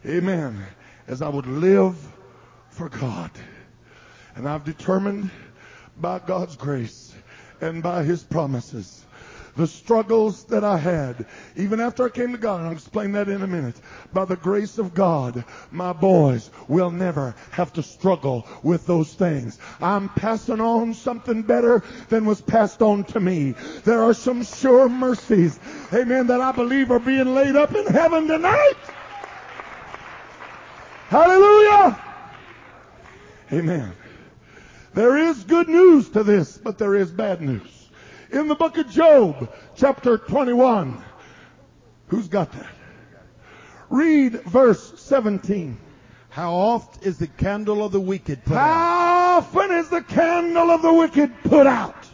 [0.06, 0.64] amen,
[1.08, 1.96] as I would live
[2.70, 3.30] for God.
[4.34, 5.30] And I've determined
[5.96, 7.14] by God's grace
[7.60, 9.04] and by His promises
[9.56, 13.28] the struggles that I had, even after I came to God, and I'll explain that
[13.28, 13.76] in a minute.
[14.12, 19.58] By the grace of God, my boys will never have to struggle with those things.
[19.80, 23.54] I'm passing on something better than was passed on to me.
[23.84, 25.58] There are some sure mercies,
[25.92, 28.74] amen, that I believe are being laid up in heaven tonight.
[31.08, 32.00] Hallelujah.
[33.52, 33.92] Amen.
[34.94, 37.71] There is good news to this, but there is bad news.
[38.32, 40.96] In the book of Job, chapter 21.
[42.06, 42.72] Who's got that?
[43.90, 45.76] Read verse 17.
[46.30, 48.64] How oft is the candle of the wicked put out?
[48.64, 52.06] How often is the candle of the wicked put out?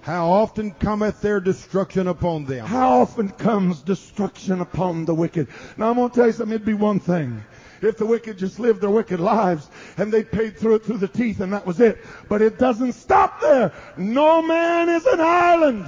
[0.00, 2.64] How often cometh their destruction upon them?
[2.64, 5.48] How often comes destruction upon the wicked?
[5.76, 6.54] Now I'm going to tell you something.
[6.54, 7.44] It'd be one thing
[7.82, 11.08] if the wicked just lived their wicked lives and they paid through it through the
[11.08, 11.98] teeth and that was it.
[12.28, 13.72] But it doesn't stop there.
[13.96, 15.84] No man is an island.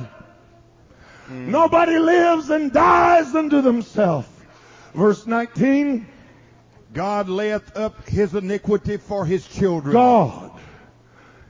[1.26, 1.51] Hmm.
[1.51, 4.28] Nobody lives and dies unto themselves.
[4.95, 6.07] Verse 19.
[6.93, 9.93] God layeth up his iniquity for his children.
[9.93, 10.51] God.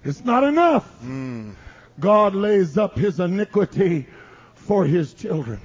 [0.05, 0.85] It's not enough.
[1.01, 1.53] Hmm.
[1.99, 4.07] God lays up his iniquity
[4.55, 5.61] for his children.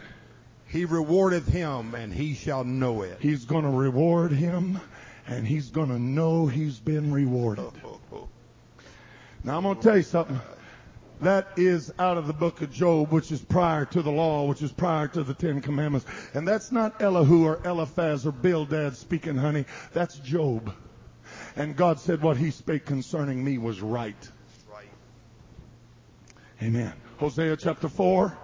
[0.76, 3.20] He rewardeth him, and he shall know it.
[3.22, 4.82] He's going to reward him,
[5.26, 7.72] and he's going to know he's been rewarded.
[9.46, 10.42] Now I'm going to tell you something.
[11.22, 14.62] That is out of the book of Job, which is prior to the law, which
[14.62, 16.08] is prior to the Ten Commandments.
[16.34, 19.64] And that's not Elihu or Eliphaz or Bildad speaking, honey.
[19.94, 20.74] That's Job.
[21.56, 24.30] And God said what he spake concerning me was right.
[26.62, 26.92] Amen.
[27.18, 28.38] Hosea chapter 4.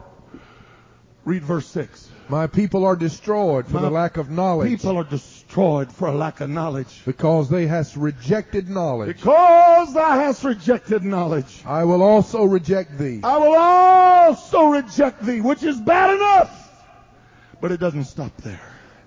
[1.23, 2.09] Read verse 6.
[2.29, 6.11] My people are destroyed for My the lack of knowledge, People are destroyed for a
[6.15, 7.01] lack of knowledge.
[7.05, 9.17] because they hast rejected knowledge.
[9.17, 13.19] Because thou hast rejected knowledge, I will also reject thee.
[13.23, 16.69] I will also reject thee, which is bad enough.
[17.59, 18.59] But it doesn't stop there.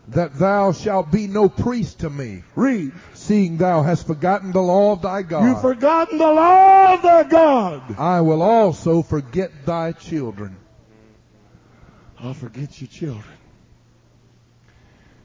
[0.09, 2.93] that thou shalt be no priest to me, Read.
[3.15, 5.45] seeing thou hast forgotten the law of thy God.
[5.47, 7.99] You've forgotten the law of thy God.
[7.99, 10.57] I will also forget thy children.
[12.25, 13.37] I'll forget your children.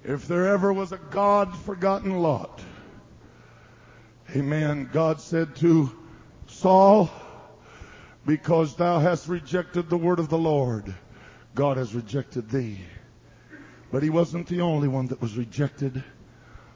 [0.04, 2.62] If there ever was a God forgotten lot,
[4.36, 5.92] amen, God said to
[6.48, 7.10] Saul,
[8.26, 10.94] because thou hast rejected the word of the Lord,
[11.56, 12.80] God has rejected thee.
[13.94, 16.04] But he wasn't the only one that was rejected.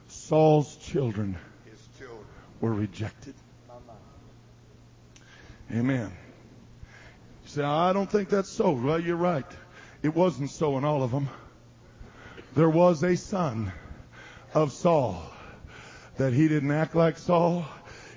[0.07, 1.37] Saul's children
[2.61, 3.33] were rejected.
[5.69, 6.13] Amen.
[7.43, 8.71] You say, I don't think that's so.
[8.71, 9.45] Well, you're right.
[10.03, 11.29] It wasn't so in all of them.
[12.55, 13.71] There was a son
[14.53, 15.23] of Saul
[16.17, 17.65] that he didn't act like Saul.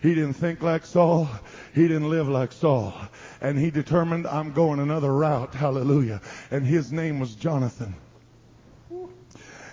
[0.03, 1.29] He didn't think like Saul.
[1.75, 2.93] He didn't live like Saul.
[3.41, 5.55] And he determined, I'm going another route.
[5.55, 6.21] Hallelujah.
[6.51, 7.95] And his name was Jonathan.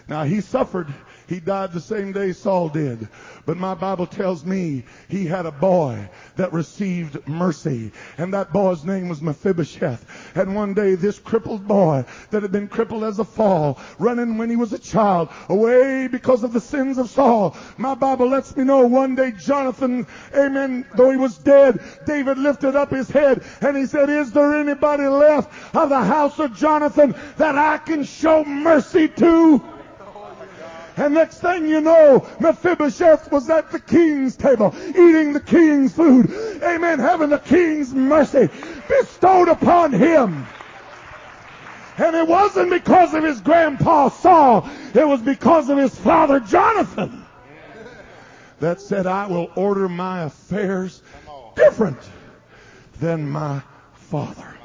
[0.07, 0.93] Now he suffered.
[1.33, 3.07] He died the same day Saul did.
[3.47, 7.91] But my Bible tells me he had a boy that received mercy.
[8.19, 10.05] And that boy's name was Mephibosheth.
[10.35, 14.51] And one day this crippled boy that had been crippled as a fall, running when
[14.51, 17.57] he was a child, away because of the sins of Saul.
[17.77, 20.05] My Bible lets me know one day Jonathan,
[20.35, 24.53] amen, though he was dead, David lifted up his head and he said, is there
[24.53, 29.72] anybody left of the house of Jonathan that I can show mercy to?
[30.95, 36.29] And next thing you know, Mephibosheth was at the king's table, eating the king's food.
[36.61, 36.99] Amen.
[36.99, 38.49] Having the king's mercy
[38.87, 40.45] bestowed upon him.
[41.97, 44.69] And it wasn't because of his grandpa Saul.
[44.93, 47.25] It was because of his father Jonathan.
[48.59, 51.01] That said, I will order my affairs
[51.55, 51.99] different
[52.99, 53.61] than my
[53.93, 54.55] father.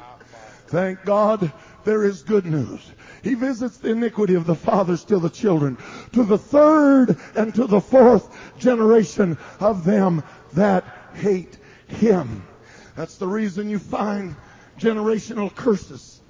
[0.67, 1.51] Thank God
[1.83, 2.91] there is good news.
[3.23, 5.77] He visits the iniquity of the fathers to the children,
[6.13, 11.57] to the third and to the fourth generation of them that hate
[11.87, 12.45] him.
[12.95, 14.35] That's the reason you find
[14.77, 16.21] generational curses.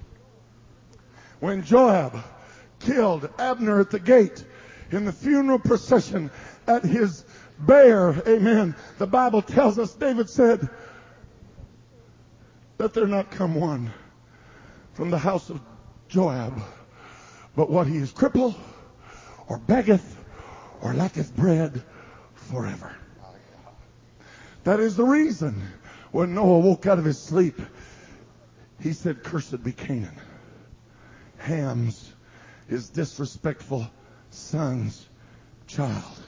[1.38, 2.22] When Joab
[2.80, 4.44] killed Abner at the gate
[4.90, 6.30] in the funeral procession
[6.66, 7.24] at his
[7.58, 10.68] bear, amen, the Bible tells us David said,
[12.78, 13.92] Let there not come one
[14.94, 15.60] from the house of
[16.08, 16.60] Joab
[17.60, 18.54] but what he is crippled
[19.46, 20.16] or beggeth
[20.80, 21.82] or lacketh bread
[22.32, 22.96] forever.
[24.64, 25.60] That is the reason
[26.10, 27.60] when Noah woke out of his sleep,
[28.80, 30.18] he said, Cursed be Canaan.
[31.36, 32.14] Ham's
[32.66, 33.86] his disrespectful
[34.30, 35.06] son's
[35.66, 36.18] child.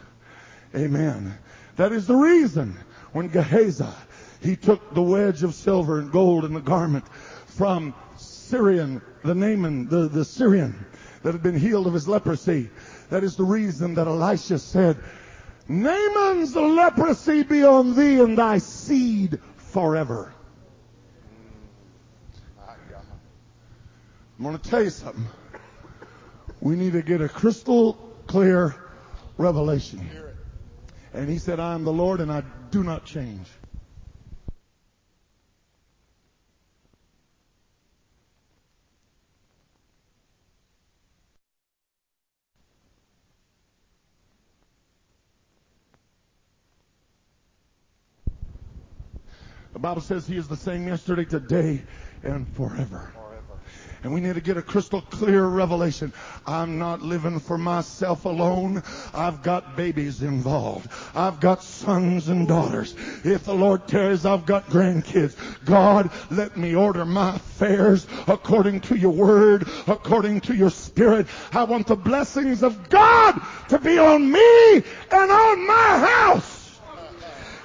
[0.76, 1.38] Amen.
[1.76, 2.76] That is the reason
[3.12, 3.86] when Gehazi,
[4.42, 7.08] he took the wedge of silver and gold in the garment
[7.46, 10.84] from Syrian, the Naaman, the, the Syrian,
[11.22, 12.70] that had been healed of his leprosy.
[13.10, 14.96] That is the reason that Elisha said,
[15.68, 20.34] Naaman's leprosy be on thee and thy seed forever.
[24.38, 25.26] I'm going to tell you something.
[26.60, 27.94] We need to get a crystal
[28.26, 28.74] clear
[29.38, 30.08] revelation.
[31.12, 33.46] And he said, I am the Lord and I do not change.
[49.72, 51.82] The Bible says he is the same yesterday, today,
[52.22, 53.12] and forever.
[54.02, 56.12] And we need to get a crystal clear revelation.
[56.44, 58.82] I'm not living for myself alone.
[59.14, 60.90] I've got babies involved.
[61.14, 62.96] I've got sons and daughters.
[63.22, 65.36] If the Lord tarries, I've got grandkids.
[65.64, 71.28] God, let me order my affairs according to your word, according to your spirit.
[71.52, 74.74] I want the blessings of God to be on me
[75.12, 76.61] and on my house.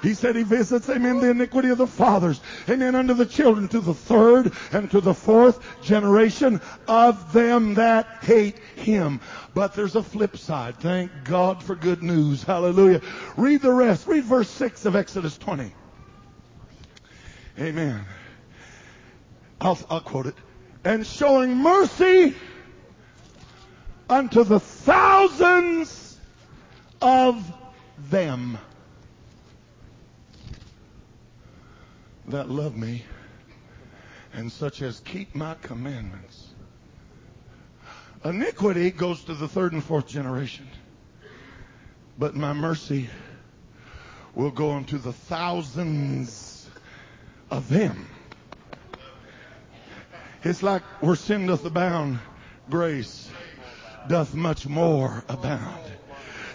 [0.02, 3.80] He said he visits in the iniquity of the fathers, then unto the children, to
[3.80, 9.20] the third and to the fourth generation of them that hate him.
[9.54, 10.76] But there's a flip side.
[10.76, 12.44] Thank God for good news.
[12.44, 13.00] Hallelujah.
[13.36, 14.06] Read the rest.
[14.06, 15.72] Read verse 6 of Exodus 20.
[17.58, 18.04] Amen.
[19.60, 20.34] I'll, I'll quote it.
[20.84, 22.36] And showing mercy
[24.08, 26.18] unto the thousands
[27.02, 27.52] of
[28.10, 28.58] them
[32.30, 33.04] that love me
[34.34, 36.48] and such as keep my commandments.
[38.24, 40.68] Iniquity goes to the third and fourth generation,
[42.18, 43.08] but my mercy
[44.34, 46.68] will go into the thousands
[47.50, 48.06] of them.
[50.44, 52.18] It's like where sin doth abound,
[52.70, 53.30] grace
[54.08, 55.87] doth much more abound.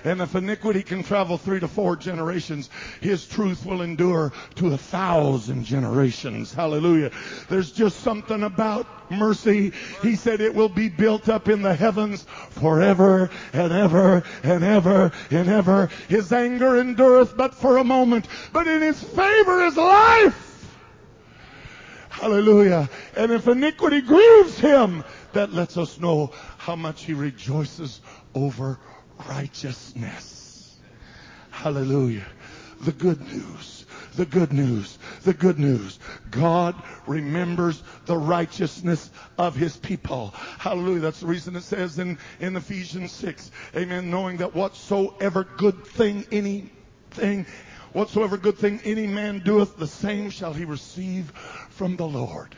[0.04, 4.78] And if iniquity can travel three to four generations, his truth will endure to a
[4.78, 6.54] thousand generations.
[6.54, 7.12] Hallelujah.
[7.50, 9.72] There's just something about mercy.
[10.02, 15.12] He said it will be built up in the heavens forever and ever and ever
[15.32, 15.90] and ever.
[16.10, 20.50] His anger endureth but for a moment, but in his favor is life.
[22.10, 22.90] Hallelujah.
[23.18, 28.02] And if iniquity grieves him, that lets us know how much he rejoices
[28.36, 28.80] over
[29.28, 30.78] righteousness.
[31.52, 32.26] Hallelujah.
[32.82, 33.86] The good news.
[34.16, 34.98] The good news.
[35.24, 36.00] The good news.
[36.30, 36.76] God
[37.08, 40.34] remembers the righteousness of his people.
[40.60, 41.00] Hallelujah.
[41.00, 43.52] That's the reason it says in, in Ephesians 6.
[43.76, 44.12] Amen.
[44.12, 47.46] Knowing that whatsoever good thing anything
[47.94, 51.32] whatsoever good thing any man doeth, the same shall he receive
[51.70, 52.56] from the Lord.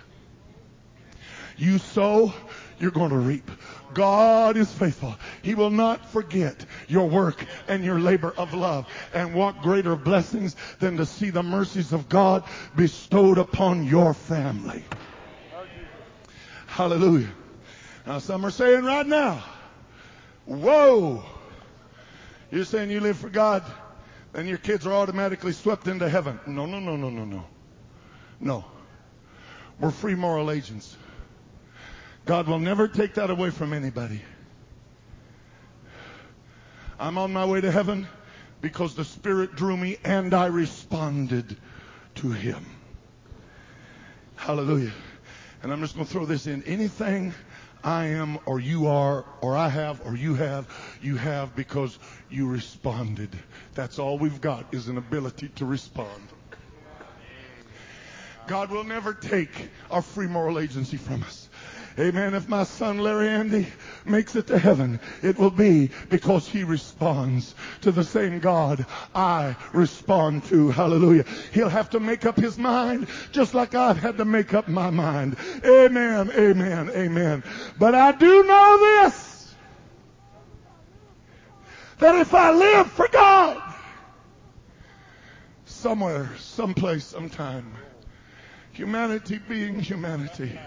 [1.58, 2.34] You sow,
[2.80, 3.50] you're going to reap.
[3.94, 5.16] God is faithful.
[5.42, 8.88] He will not forget your work and your labor of love.
[9.14, 12.44] And what greater blessings than to see the mercies of God
[12.76, 14.84] bestowed upon your family.
[16.68, 17.32] Hallelujah.
[18.06, 19.44] Now some are saying right now,
[20.46, 21.24] whoa,
[22.52, 23.64] you're saying you live for God,
[24.34, 26.38] then your kids are automatically swept into heaven.
[26.46, 27.46] No, no, no, no, no, no.
[28.42, 28.66] No.
[29.80, 30.98] We're free moral agents.
[32.26, 34.22] God will never take that away from anybody.
[37.00, 38.08] I'm on my way to heaven
[38.62, 41.56] because the Spirit drew me and I responded
[42.16, 42.66] to Him.
[44.36, 44.94] Hallelujah.
[45.62, 46.64] And I'm just going to throw this in.
[46.64, 47.34] Anything
[47.84, 50.68] I am or you are or I have or you have,
[51.02, 52.00] you have because
[52.30, 53.30] you responded.
[53.76, 56.30] That's all we've got is an ability to respond.
[58.48, 61.45] God will never take our free moral agency from us.
[61.98, 62.34] Amen.
[62.34, 63.68] If my son Larry Andy
[64.04, 69.56] makes it to heaven, it will be because he responds to the same God I
[69.72, 70.72] respond to.
[70.72, 71.24] Hallelujah.
[71.54, 74.90] He'll have to make up his mind just like I've had to make up my
[74.90, 75.38] mind.
[75.64, 76.32] Amen.
[76.32, 76.90] Amen.
[76.90, 77.44] Amen.
[77.80, 79.56] But I do know this.
[82.00, 83.62] That if I live for God,
[85.64, 87.74] somewhere, someplace, sometime,
[88.74, 90.60] humanity being humanity,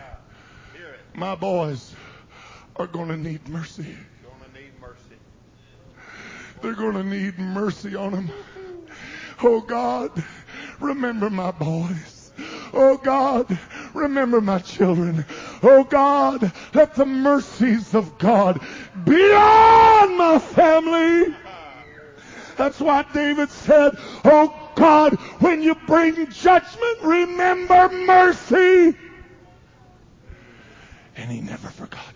[1.18, 1.94] my boys
[2.76, 3.96] are going to need mercy.
[6.62, 8.30] They're going to need mercy on them.
[9.42, 10.10] Oh God,
[10.80, 12.32] remember my boys.
[12.72, 13.58] Oh God,
[13.94, 15.24] remember my children.
[15.62, 18.60] Oh God, let the mercies of God
[19.04, 21.34] be on my family.
[22.56, 23.92] That's why David said,
[24.24, 28.96] Oh God, when you bring judgment, remember mercy.
[31.18, 32.14] And he never forgot.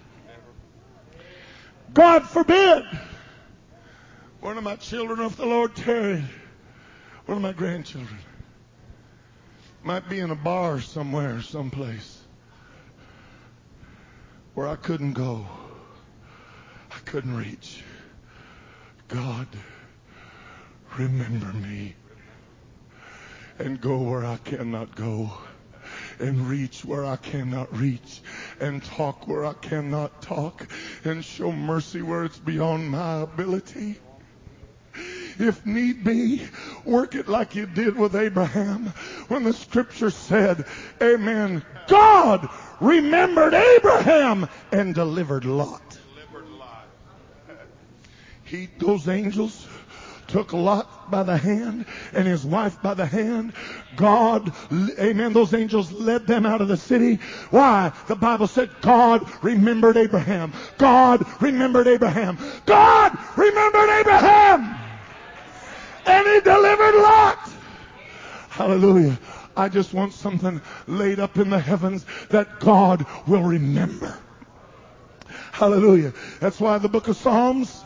[1.93, 2.85] God forbid
[4.41, 6.25] one of my children, if the Lord tarried,
[7.27, 8.19] one of my grandchildren,
[9.83, 12.23] might be in a bar somewhere, someplace,
[14.55, 15.47] where I couldn't go.
[16.93, 17.83] I couldn't reach.
[19.09, 19.49] God,
[20.97, 21.97] remember me
[23.59, 25.33] and go where I cannot go
[26.23, 28.21] and reach where I cannot reach
[28.61, 30.69] and talk where I cannot talk
[31.05, 33.99] and show mercy where it's beyond my ability.
[35.39, 36.43] If need be,
[36.85, 38.93] work it like you did with Abraham
[39.29, 40.65] when the scripture said,
[41.03, 41.65] Amen.
[41.89, 42.49] God
[42.81, 45.99] remembered Abraham and delivered Lot.
[48.45, 49.67] He, those angels
[50.29, 53.53] took Lot by the hand and his wife by the hand.
[53.95, 54.53] God,
[54.99, 57.21] amen, those angels led them out of the city.
[57.51, 57.93] Why?
[58.09, 60.53] The Bible said God remembered Abraham.
[60.79, 62.37] God remembered Abraham.
[62.67, 64.75] God remembered Abraham.
[66.07, 67.39] And he delivered Lot.
[68.49, 69.19] Hallelujah.
[69.57, 74.19] I just want something laid up in the heavens that God will remember.
[75.53, 76.13] Hallelujah.
[76.41, 77.85] That's why the book of Psalms,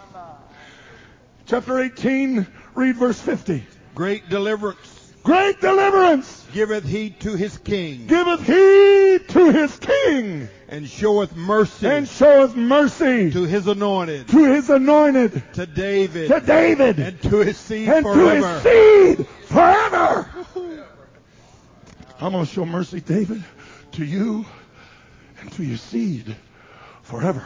[1.47, 3.65] chapter 18, read verse 50.
[3.95, 10.89] Great deliverance great deliverance, giveth heed to his king, giveth heed to his king, and
[10.89, 17.01] showeth mercy and showeth mercy to his anointed, to his anointed, to David, to David,
[17.01, 18.61] and to his seed and to forever.
[18.61, 20.31] his seed forever.
[22.21, 23.43] I'm going to show mercy, David,
[23.93, 24.47] to you
[25.41, 26.37] and to your seed
[27.03, 27.45] forever.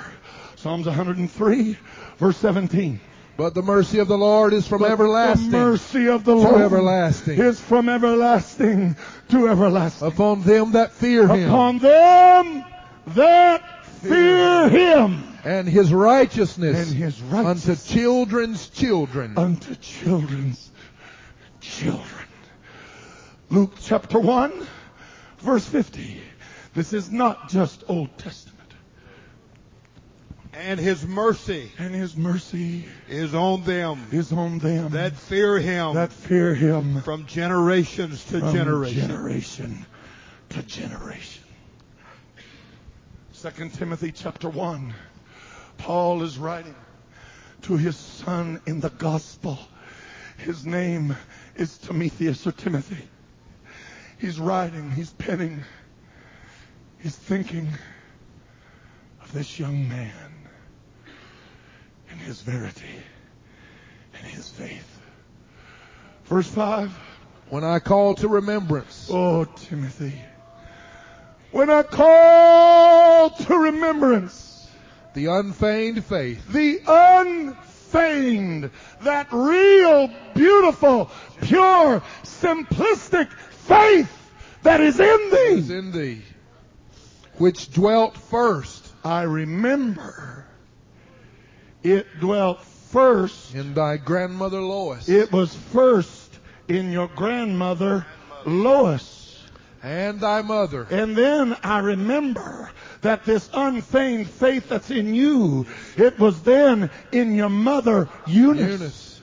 [0.56, 1.76] Psalms 103,
[2.18, 3.00] verse 17.
[3.40, 6.60] But the mercy of the Lord is from But everlasting The mercy of the Lord
[6.60, 8.96] everlasting is from everlasting
[9.30, 10.08] to everlasting.
[10.08, 12.62] upon them that fear him, Upon them
[13.06, 19.32] that fear him and his righteousness and his unto children's children.
[19.38, 20.70] unto children's
[21.62, 22.26] children.
[23.48, 24.52] Luke chapter 1,
[25.38, 26.20] verse 50.
[26.74, 28.59] This is not just Old Testament.
[30.52, 35.94] And his mercy And his mercy is on them is on them that fear him
[35.94, 39.08] that fear him from generations to from generation.
[39.08, 39.86] generation
[40.50, 41.44] to generation.
[43.32, 44.92] Second Timothy chapter 1.
[45.78, 46.74] Paul is writing
[47.62, 49.58] to his son in the gospel.
[50.36, 51.16] His name
[51.56, 53.08] is Timotheus or Timothy.
[54.18, 55.62] He's writing, he's penning,
[56.98, 57.68] he's thinking
[59.22, 60.39] of this young man
[62.10, 62.96] and his verity
[64.14, 65.00] and his faith.
[66.24, 66.92] Verse 5.
[67.48, 70.20] When I call to remembrance Oh, Timothy.
[71.50, 74.68] When I call to remembrance
[75.14, 78.70] the unfeigned faith the unfeigned,
[79.02, 81.10] that real, beautiful,
[81.42, 84.16] pure, simplistic faith
[84.62, 86.22] that is in is in thee,
[87.38, 90.46] which dwelt first I remember
[91.82, 93.54] it dwelt first.
[93.54, 98.06] in thy grandmother Lois, It was first in your grandmother
[98.44, 99.44] Lois.
[99.82, 102.70] and thy mother, And then I remember
[103.02, 105.66] that this unfeigned faith that's in you,
[105.96, 108.60] it was then in your mother Eunice.
[108.80, 109.20] Eunice.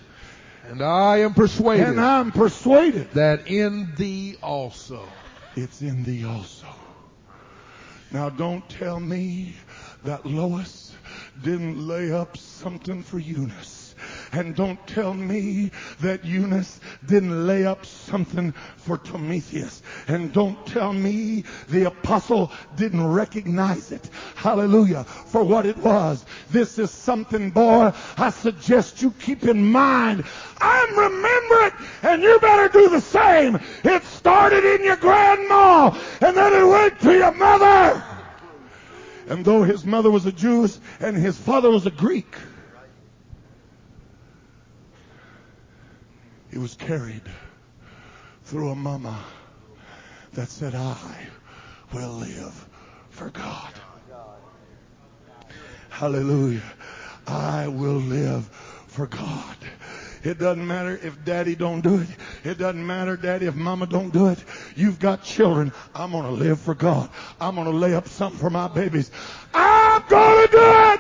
[0.70, 5.08] And I am persuaded And I'm persuaded that in thee also.
[5.56, 6.68] it's in thee also.
[8.12, 9.56] Now don't tell me
[10.04, 10.94] that Lois
[11.44, 13.88] didn't lay up something for Eunice.
[14.32, 15.72] And don't tell me
[16.02, 19.82] that Eunice didn't lay up something for Timotheus.
[20.08, 24.10] And don't tell me the apostle didn't recognize it.
[24.36, 25.04] Hallelujah.
[25.04, 26.26] For what it was.
[26.52, 30.24] This is something, boy, I suggest you keep in mind.
[30.60, 31.72] I'm remembering,
[32.04, 33.60] and you better do the same.
[33.84, 38.17] It started in your grandma, and then it went to your mother.
[39.28, 40.68] And though his mother was a Jew
[41.00, 42.34] and his father was a Greek,
[46.50, 47.24] he was carried
[48.44, 49.20] through a mama
[50.34, 51.28] that said, I
[51.94, 52.68] will live
[53.10, 53.74] for God.
[55.90, 56.62] Hallelujah.
[57.28, 58.46] I will live
[58.88, 59.58] for God.
[60.28, 62.08] It doesn't matter if daddy don't do it.
[62.44, 64.44] It doesn't matter, daddy, if mama don't do it.
[64.76, 65.72] You've got children.
[65.96, 67.10] I'm going to live for God.
[67.40, 69.10] I'm going to lay up something for my babies.
[69.54, 71.00] I'm going to do it.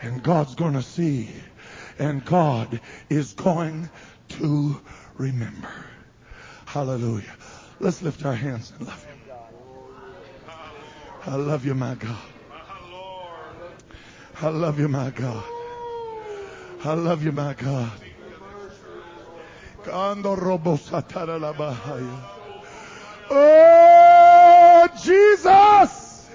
[0.00, 1.28] And God's going to see.
[1.98, 3.90] And God is going
[4.28, 4.80] to
[5.18, 5.68] remember.
[6.64, 7.36] Hallelujah.
[7.80, 9.18] Let's lift our hands and love Him.
[11.26, 12.16] I love you, my God.
[14.40, 15.44] I love you, my God.
[16.84, 17.90] I love you, my God.
[23.30, 26.30] Oh, Jesus!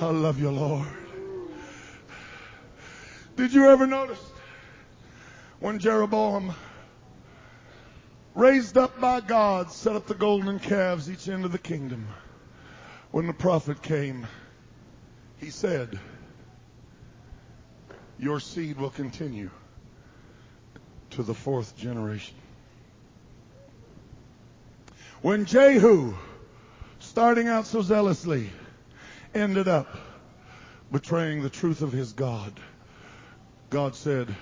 [0.00, 0.88] I love you, Lord.
[3.36, 4.24] Did you ever notice
[5.60, 6.54] when Jeroboam,
[8.34, 12.06] raised up by God, set up the golden calves each end of the kingdom?
[13.10, 14.26] When the prophet came,
[15.38, 15.98] he said,
[18.18, 19.50] Your seed will continue
[21.10, 22.34] to the fourth generation.
[25.22, 26.14] When Jehu,
[26.98, 28.50] starting out so zealously,
[29.34, 29.86] ended up
[30.90, 32.52] betraying the truth of his God,
[33.70, 34.34] God said,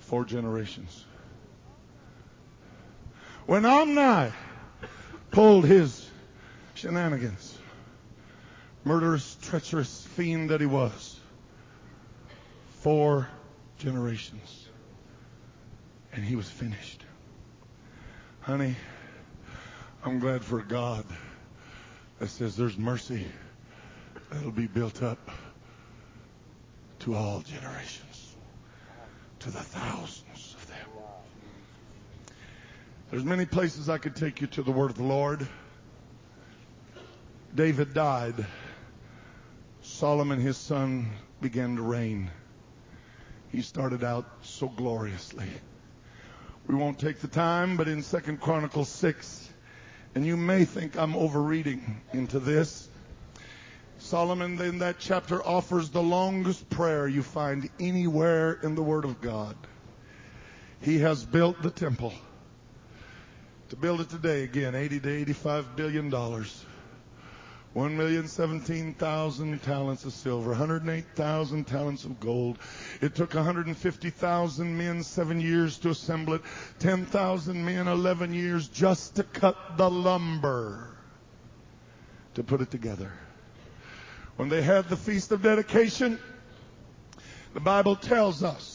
[0.00, 1.04] Four generations.
[3.46, 4.32] When Omri
[5.30, 6.08] pulled his
[6.74, 7.58] shenanigans,
[8.84, 11.13] murderous, treacherous fiend that he was,
[12.84, 13.26] four
[13.78, 14.68] generations,
[16.12, 17.02] and he was finished.
[18.42, 18.76] Honey,
[20.04, 21.06] I'm glad for God
[22.18, 23.24] that says there's mercy
[24.30, 25.30] that'll be built up
[26.98, 28.36] to all generations,
[29.38, 32.36] to the thousands of them.
[33.10, 35.48] There's many places I could take you to the word of the Lord.
[37.54, 38.44] David died.
[39.80, 42.30] Solomon, his son, began to reign.
[43.54, 45.46] He started out so gloriously.
[46.66, 49.48] We won't take the time, but in Second Chronicles 6,
[50.16, 52.88] and you may think I'm overreading into this,
[53.98, 59.20] Solomon in that chapter offers the longest prayer you find anywhere in the Word of
[59.20, 59.56] God.
[60.80, 62.12] He has built the temple.
[63.68, 66.64] To build it today, again, 80 to 85 billion dollars.
[67.74, 72.58] 1,017,000 talents of silver, 108,000 talents of gold.
[73.00, 76.42] It took 150,000 men seven years to assemble it,
[76.78, 80.88] 10,000 men 11 years just to cut the lumber
[82.34, 83.10] to put it together.
[84.36, 86.18] When they had the Feast of Dedication,
[87.54, 88.73] the Bible tells us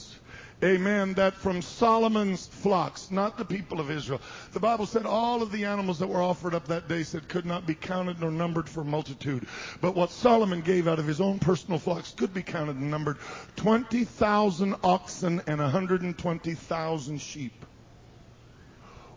[0.62, 1.14] Amen.
[1.14, 4.20] That from Solomon's flocks, not the people of Israel.
[4.52, 7.46] The Bible said all of the animals that were offered up that day said could
[7.46, 9.48] not be counted nor numbered for multitude.
[9.80, 13.18] But what Solomon gave out of his own personal flocks could be counted and numbered
[13.56, 17.66] 20,000 oxen and 120,000 sheep.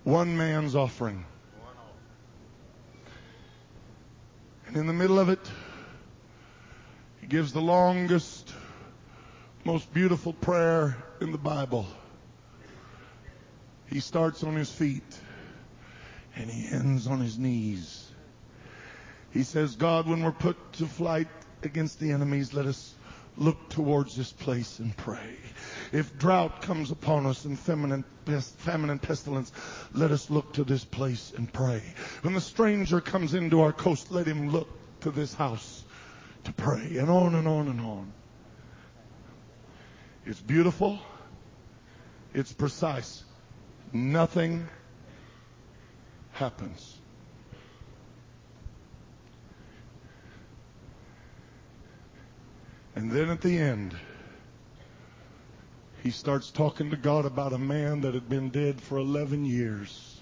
[0.05, 1.25] One man's offering.
[4.69, 5.41] And in the middle of it,
[7.21, 8.42] he gives the longest,
[9.65, 11.87] most beautiful prayer in the Bible.
[13.87, 15.05] He starts on his feet
[16.35, 18.11] and he ends on his knees.
[19.31, 21.29] He says, God, when we're put to flight
[21.63, 22.95] against the enemies, let us
[23.37, 25.37] look towards this place and pray.
[25.93, 29.53] If drought comes upon us and famine and pestilence,
[29.95, 31.83] let us look to this place and pray.
[32.23, 34.69] When the stranger comes into our coast, let him look
[35.01, 35.85] to this house
[36.45, 36.97] to pray.
[36.99, 38.13] And on and on and on.
[40.25, 40.99] It's beautiful.
[42.33, 43.25] It's precise.
[43.93, 44.69] Nothing
[46.33, 46.99] happens.
[52.95, 53.97] And then at the end,
[56.03, 60.21] he starts talking to God about a man that had been dead for 11 years.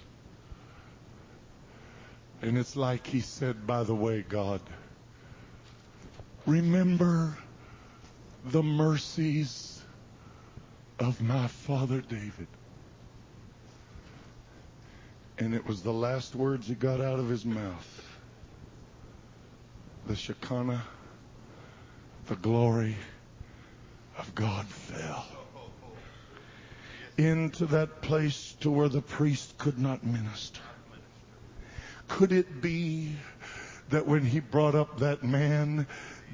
[2.41, 4.61] And it's like he said, by the way, God,
[6.45, 7.37] remember
[8.45, 9.70] the mercies
[11.01, 12.47] of my father David.
[15.39, 18.05] And it was the last words he got out of his mouth.
[20.05, 20.83] The Shekinah,
[22.27, 22.95] the glory
[24.19, 25.25] of God fell
[27.17, 30.61] into that place to where the priest could not minister.
[32.07, 33.15] Could it be
[33.89, 35.87] that when he brought up that man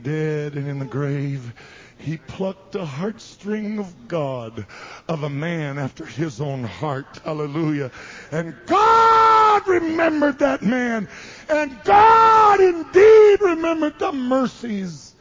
[0.03, 1.53] dead and in the grave,
[1.99, 4.65] he plucked a heartstring of God,
[5.07, 7.19] of a man after his own heart.
[7.23, 7.91] Hallelujah.
[8.31, 11.07] And God remembered that man.
[11.49, 15.15] And God indeed remembered the mercies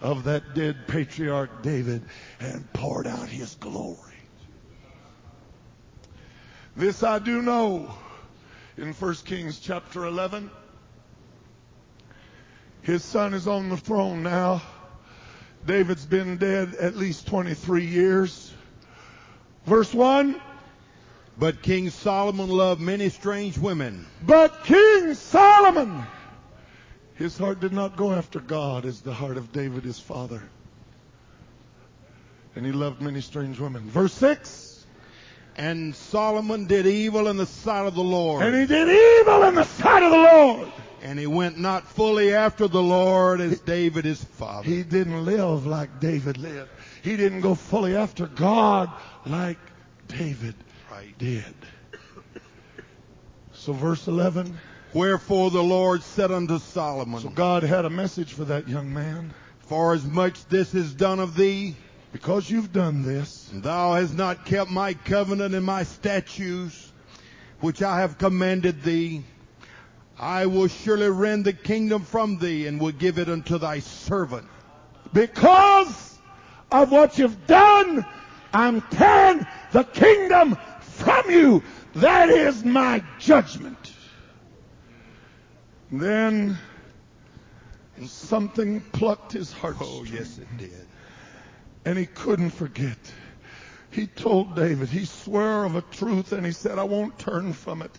[0.00, 2.02] of that dead patriarch David
[2.40, 3.96] and poured out his glory.
[6.76, 7.94] This I do know
[8.76, 10.50] in 1 Kings chapter 11.
[12.82, 14.62] His son is on the throne now.
[15.66, 18.52] David's been dead at least 23 years.
[19.66, 20.40] Verse 1.
[21.38, 24.06] But King Solomon loved many strange women.
[24.22, 26.02] But King Solomon,
[27.14, 30.42] his heart did not go after God as the heart of David, his father.
[32.56, 33.88] And he loved many strange women.
[33.88, 34.84] Verse 6.
[35.56, 38.42] And Solomon did evil in the sight of the Lord.
[38.42, 40.72] And he did evil in the sight of the Lord.
[41.02, 44.68] And he went not fully after the Lord as David his father.
[44.68, 46.70] He didn't live like David lived.
[47.02, 48.90] He didn't go fully after God
[49.24, 49.58] like
[50.08, 50.54] David
[50.90, 51.16] right.
[51.18, 51.54] did.
[53.52, 54.58] So verse 11.
[54.92, 57.20] Wherefore the Lord said unto Solomon.
[57.20, 59.32] So God had a message for that young man.
[59.60, 61.76] For as much this is done of thee.
[62.12, 63.48] Because you've done this.
[63.52, 66.92] Thou hast not kept my covenant and my statutes,
[67.60, 69.22] which I have commanded thee.
[70.20, 74.46] I will surely rend the kingdom from thee and will give it unto thy servant.
[75.14, 76.18] Because
[76.70, 78.04] of what you've done,
[78.52, 81.62] I'm tearing the kingdom from you.
[81.94, 83.94] That is my judgment.
[85.90, 86.58] Then
[88.04, 89.76] something plucked his heart.
[89.80, 90.86] Oh, yes, it did.
[91.86, 92.98] And he couldn't forget.
[93.90, 97.80] He told David, he swore of a truth and he said, I won't turn from
[97.80, 97.98] it.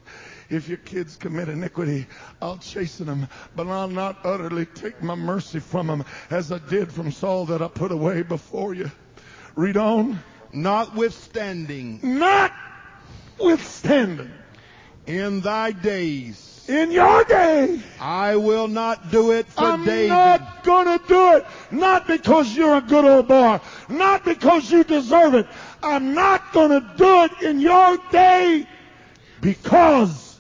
[0.51, 2.05] If your kids commit iniquity,
[2.41, 6.91] I'll chasten them, but I'll not utterly take my mercy from them as I did
[6.91, 8.91] from Saul that I put away before you.
[9.55, 10.19] Read on.
[10.51, 12.01] Notwithstanding.
[13.39, 14.29] Notwithstanding.
[15.07, 17.81] In thy days, in your day.
[18.01, 20.09] I will not do it for I'm David.
[20.09, 21.45] not gonna do it.
[21.71, 23.61] Not because you're a good old boy.
[23.87, 25.47] Not because you deserve it.
[25.81, 28.67] I'm not gonna do it in your day
[29.39, 30.30] because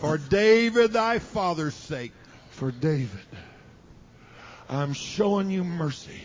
[0.00, 2.12] For David thy father's sake.
[2.52, 3.20] for David.
[4.68, 6.22] I'm showing you mercy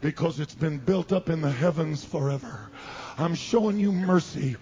[0.00, 2.70] because it's been built up in the heavens forever.
[3.18, 4.56] I'm showing you mercy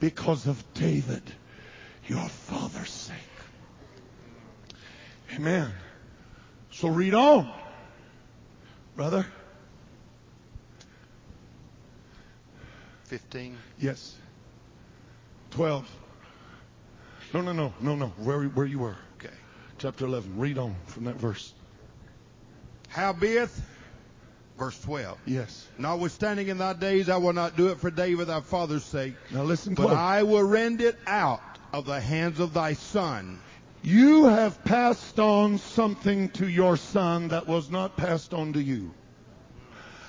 [0.00, 1.22] because of David,
[2.08, 3.16] your father's sake.
[5.34, 5.70] Amen.
[6.72, 7.48] So read on,
[8.96, 9.26] brother.
[13.04, 13.56] 15.
[13.78, 14.14] Yes.
[15.50, 15.88] 12.
[17.32, 18.06] No, no, no, no, no.
[18.18, 18.96] Where, where you were.
[19.18, 19.34] Okay.
[19.78, 20.38] Chapter 11.
[20.38, 21.52] Read on from that verse.
[22.88, 23.50] Howbeit,
[24.58, 25.18] verse 12.
[25.26, 25.66] Yes.
[25.78, 29.42] Notwithstanding in thy days, I will not do it for David thy father's sake, Now
[29.42, 29.96] listen but close.
[29.96, 33.40] I will rend it out of the hands of thy son.
[33.82, 38.92] You have passed on something to your son that was not passed on to you.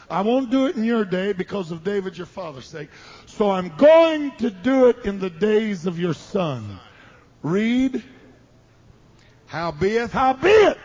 [0.10, 2.90] I won't do it in your day because of David, your father's sake.
[3.26, 6.80] So I'm going to do it in the days of your son.
[7.52, 8.04] Read.
[9.48, 10.78] Howbeit, Howbeit,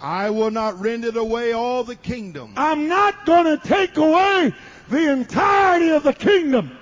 [0.00, 4.52] I will not rend it away all the kingdom, I'm not going to take away
[4.90, 6.76] the entirety of the kingdom.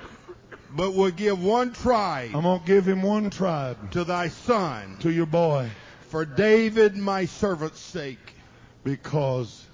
[0.74, 4.96] but will give one tribe I'm going to give him one tribe to thy son,
[5.00, 5.70] to your boy
[6.08, 8.34] for David my servant's sake.
[8.82, 9.64] because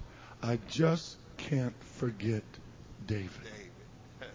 [0.43, 2.45] I just can't forget
[3.07, 3.31] David.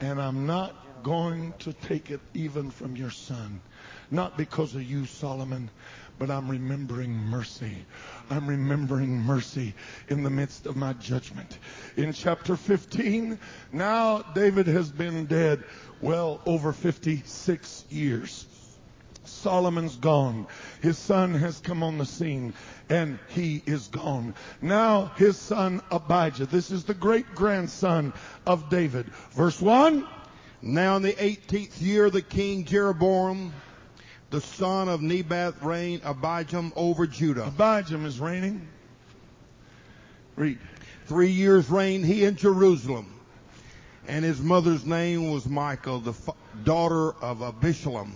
[0.00, 3.60] And I'm not going to take it even from your son.
[4.10, 5.70] Not because of you, Solomon,
[6.18, 7.84] but I'm remembering mercy.
[8.30, 9.74] I'm remembering mercy
[10.08, 11.58] in the midst of my judgment.
[11.96, 13.38] In chapter 15,
[13.72, 15.64] now David has been dead
[16.00, 18.46] well over 56 years.
[19.24, 20.46] Solomon's gone.
[20.82, 22.52] His son has come on the scene
[22.88, 24.34] and he is gone.
[24.60, 26.46] Now his son Abijah.
[26.46, 28.12] This is the great grandson
[28.46, 29.06] of David.
[29.32, 30.06] Verse 1.
[30.62, 33.52] Now in the eighteenth year, the king Jeroboam,
[34.34, 37.52] the son of Nebat, reigned Abijam over Judah.
[37.56, 38.66] Abijam is reigning.
[40.34, 40.58] Read.
[41.06, 43.14] Three years reigned he in Jerusalem,
[44.08, 48.10] and his mother's name was Michael, the fa- daughter of Abishalom.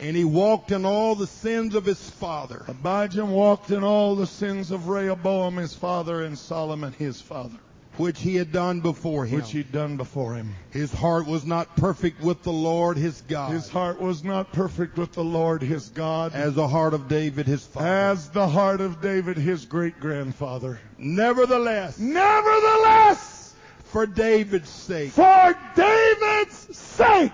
[0.00, 4.26] And he walked in all the sins of his father, Abijam walked in all the
[4.26, 7.58] sins of Rehoboam his father and Solomon his father,
[7.96, 9.40] which he had done before him.
[9.40, 10.54] which he'd done before him.
[10.70, 14.96] His heart was not perfect with the Lord his God, His heart was not perfect
[14.96, 17.86] with the Lord his God, as the heart of David his father.
[17.86, 20.78] as the heart of David his great grandfather.
[20.98, 27.32] Nevertheless, Nevertheless, for David's sake, for David's sake,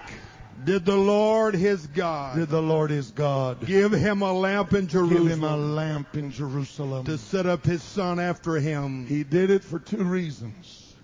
[0.64, 4.86] did the Lord his God did the Lord his God give him a lamp in
[4.86, 7.04] give him a Jerusalem lamp in Jerusalem.
[7.04, 9.06] to set up his son after him.
[9.06, 10.94] He did it for two reasons.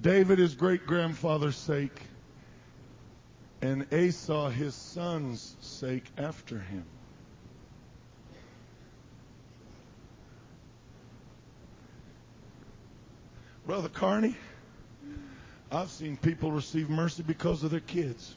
[0.00, 2.02] David, his great grandfather's sake,
[3.62, 6.84] and Asa, his son's sake, after him.
[13.66, 14.36] Brother Carney,
[15.72, 18.36] I've seen people receive mercy because of their kids.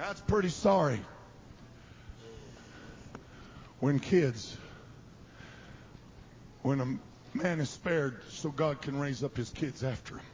[0.00, 0.98] That's pretty sorry.
[3.80, 4.56] When kids,
[6.62, 10.24] when a man is spared so God can raise up his kids after him.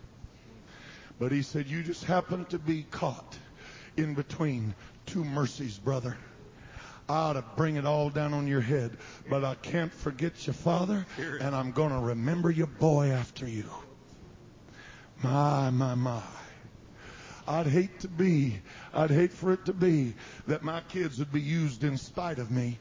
[1.19, 3.37] But he said, You just happen to be caught
[3.97, 4.73] in between
[5.05, 6.17] two mercies, brother.
[7.09, 8.97] I ought to bring it all down on your head,
[9.29, 13.65] but I can't forget your father, and I'm going to remember your boy after you.
[15.25, 16.23] My, my, my.
[17.49, 18.61] I'd hate to be,
[18.93, 20.15] I'd hate for it to be
[20.47, 22.79] that my kids would be used in spite of me.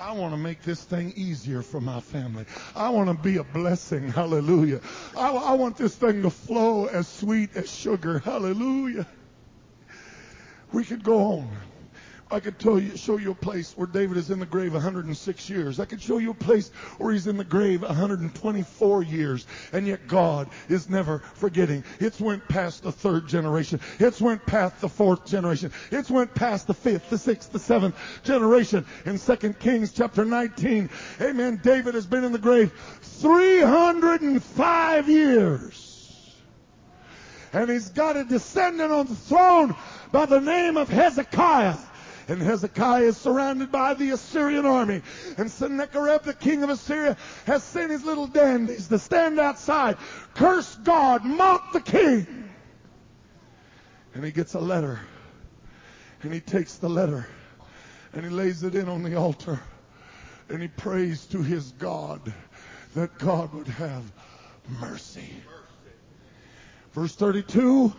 [0.00, 2.46] I want to make this thing easier for my family.
[2.74, 4.08] I want to be a blessing.
[4.08, 4.80] Hallelujah.
[5.16, 8.18] I, I want this thing to flow as sweet as sugar.
[8.20, 9.06] Hallelujah.
[10.72, 11.50] We could go on.
[12.32, 15.50] I could tell you, show you a place where David is in the grave 106
[15.50, 15.80] years.
[15.80, 19.46] I could show you a place where he's in the grave 124 years.
[19.72, 21.82] And yet God is never forgetting.
[21.98, 23.80] It's went past the third generation.
[23.98, 25.72] It's went past the fourth generation.
[25.90, 28.86] It's went past the fifth, the sixth, the seventh generation.
[29.06, 30.88] In 2 Kings chapter 19,
[31.20, 32.72] amen, David has been in the grave
[33.02, 36.36] 305 years.
[37.52, 39.74] And he's got a descendant on the throne
[40.12, 41.74] by the name of Hezekiah.
[42.30, 45.02] And Hezekiah is surrounded by the Assyrian army.
[45.36, 49.96] And Sennacherib, the king of Assyria, has sent his little dandies to stand outside,
[50.34, 52.48] curse God, mock the king.
[54.14, 55.00] And he gets a letter.
[56.22, 57.26] And he takes the letter
[58.12, 59.58] and he lays it in on the altar.
[60.48, 62.32] And he prays to his God
[62.94, 64.04] that God would have
[64.80, 65.34] mercy.
[66.92, 67.92] Verse 32.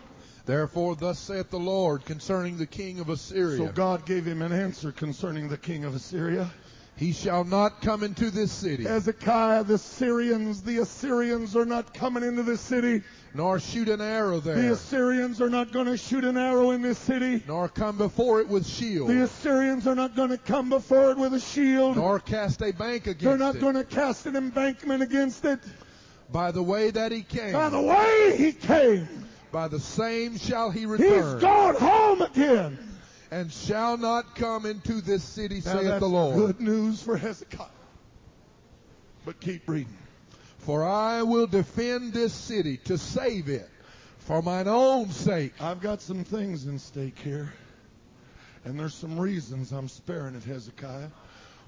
[0.45, 3.57] Therefore, thus saith the Lord concerning the king of Assyria.
[3.57, 6.49] So God gave him an answer concerning the king of Assyria.
[6.97, 12.21] He shall not come into this city, Hezekiah, the Syrians, the Assyrians are not coming
[12.21, 13.01] into this city.
[13.33, 14.61] nor shoot an arrow there.
[14.61, 17.43] The Assyrians are not going to shoot an arrow in this city.
[17.47, 21.17] nor come before it with shield, The Assyrians are not going to come before it
[21.17, 21.95] with a shield.
[21.95, 23.25] nor cast a bank against it.
[23.25, 23.61] They're not it.
[23.61, 25.59] going to cast an embankment against it.
[26.31, 29.07] By the way that he came, By the way he came,
[29.51, 31.33] by the same shall he return.
[31.33, 32.77] He's gone home again.
[33.31, 36.35] and shall not come into this city, Now saith the Lord.
[36.35, 37.67] good news for Hezekiah.
[39.25, 39.97] But keep reading.
[40.59, 43.69] For I will defend this city to save it
[44.19, 45.53] for mine own sake.
[45.61, 47.53] I've got some things in stake here.
[48.63, 51.09] And there's some reasons I'm sparing it, Hezekiah.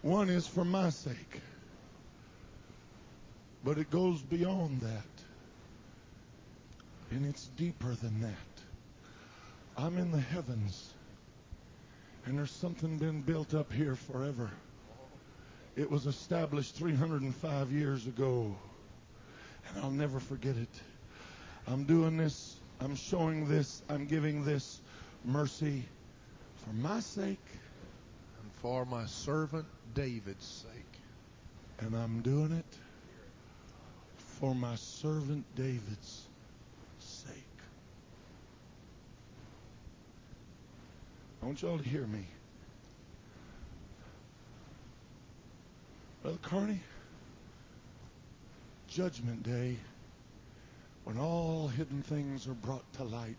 [0.03, 1.41] One is for my sake.
[3.63, 5.12] But it goes beyond that.
[7.13, 8.31] And it's deeper than that.
[9.77, 10.93] I'm in the heavens.
[12.25, 14.49] And there's something been built up here forever.
[15.75, 18.55] It was established 305 years ago.
[19.67, 20.81] And I'll never forget it.
[21.67, 24.81] I'm doing this, I'm showing this, I'm giving this
[25.23, 25.85] mercy
[26.57, 27.45] for my sake,
[28.41, 30.69] And for my servant David's sake.
[31.79, 32.77] and I'm doing it
[34.39, 36.27] for my servant David's
[36.99, 37.33] sake.
[41.43, 42.25] I want y'all to hear me.
[46.21, 46.79] Brother Carney,
[48.87, 49.75] Judgment Day,
[51.03, 53.35] when all hidden things are brought to light,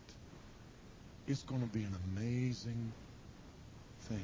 [1.27, 2.93] it's going to be an amazing
[4.01, 4.23] thing.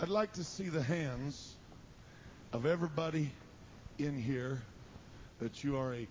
[0.00, 1.54] I'd like to see the hands
[2.52, 3.30] of everybody
[4.00, 4.60] in here
[5.38, 6.08] that you are a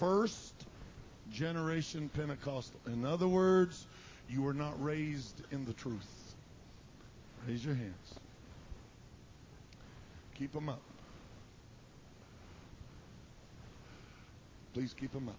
[0.00, 0.52] first
[1.30, 2.80] generation Pentecostal.
[2.86, 3.86] In other words,
[4.32, 6.34] you were not raised in the truth.
[7.46, 8.14] Raise your hands.
[10.36, 10.80] Keep them up.
[14.72, 15.36] Please keep them up.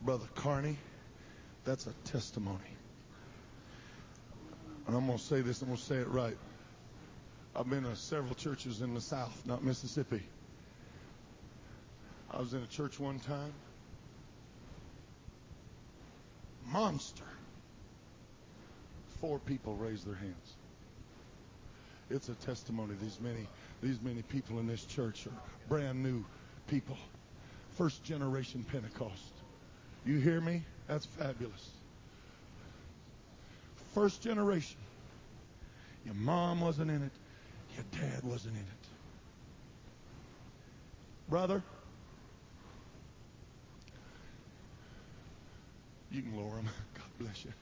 [0.00, 0.78] Brother Carney,
[1.64, 2.58] that's a testimony.
[4.86, 6.36] And I'm going to say this, I'm going to say it right.
[7.54, 10.22] I've been to several churches in the South, not Mississippi.
[12.30, 13.52] I was in a church one time.
[16.66, 17.24] Monster.
[19.24, 20.52] Four people raised their hands.
[22.10, 22.92] It's a testimony.
[23.00, 23.48] These many,
[23.82, 25.32] these many people in this church are
[25.66, 26.22] brand new
[26.66, 26.98] people.
[27.70, 29.32] First generation Pentecost.
[30.04, 30.62] You hear me?
[30.88, 31.70] That's fabulous.
[33.94, 34.76] First generation.
[36.04, 37.12] Your mom wasn't in it.
[37.76, 38.88] Your dad wasn't in it.
[41.30, 41.62] Brother,
[46.10, 46.68] you can lower them.
[46.94, 47.52] God bless you.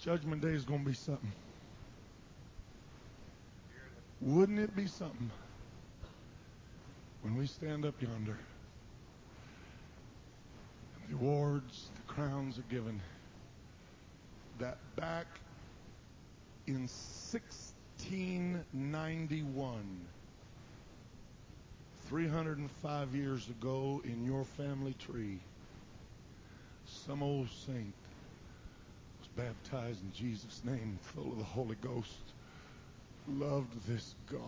[0.00, 1.30] Judgment Day is going to be something.
[4.22, 5.30] Wouldn't it be something
[7.20, 8.38] when we stand up yonder
[10.94, 12.98] and the awards, the crowns are given,
[14.58, 15.26] that back
[16.66, 16.88] in
[17.30, 20.00] 1691,
[22.08, 25.40] 305 years ago in your family tree,
[26.86, 27.92] some old saint
[29.36, 32.34] baptized in Jesus' name, full of the Holy Ghost,
[33.28, 34.40] loved this God,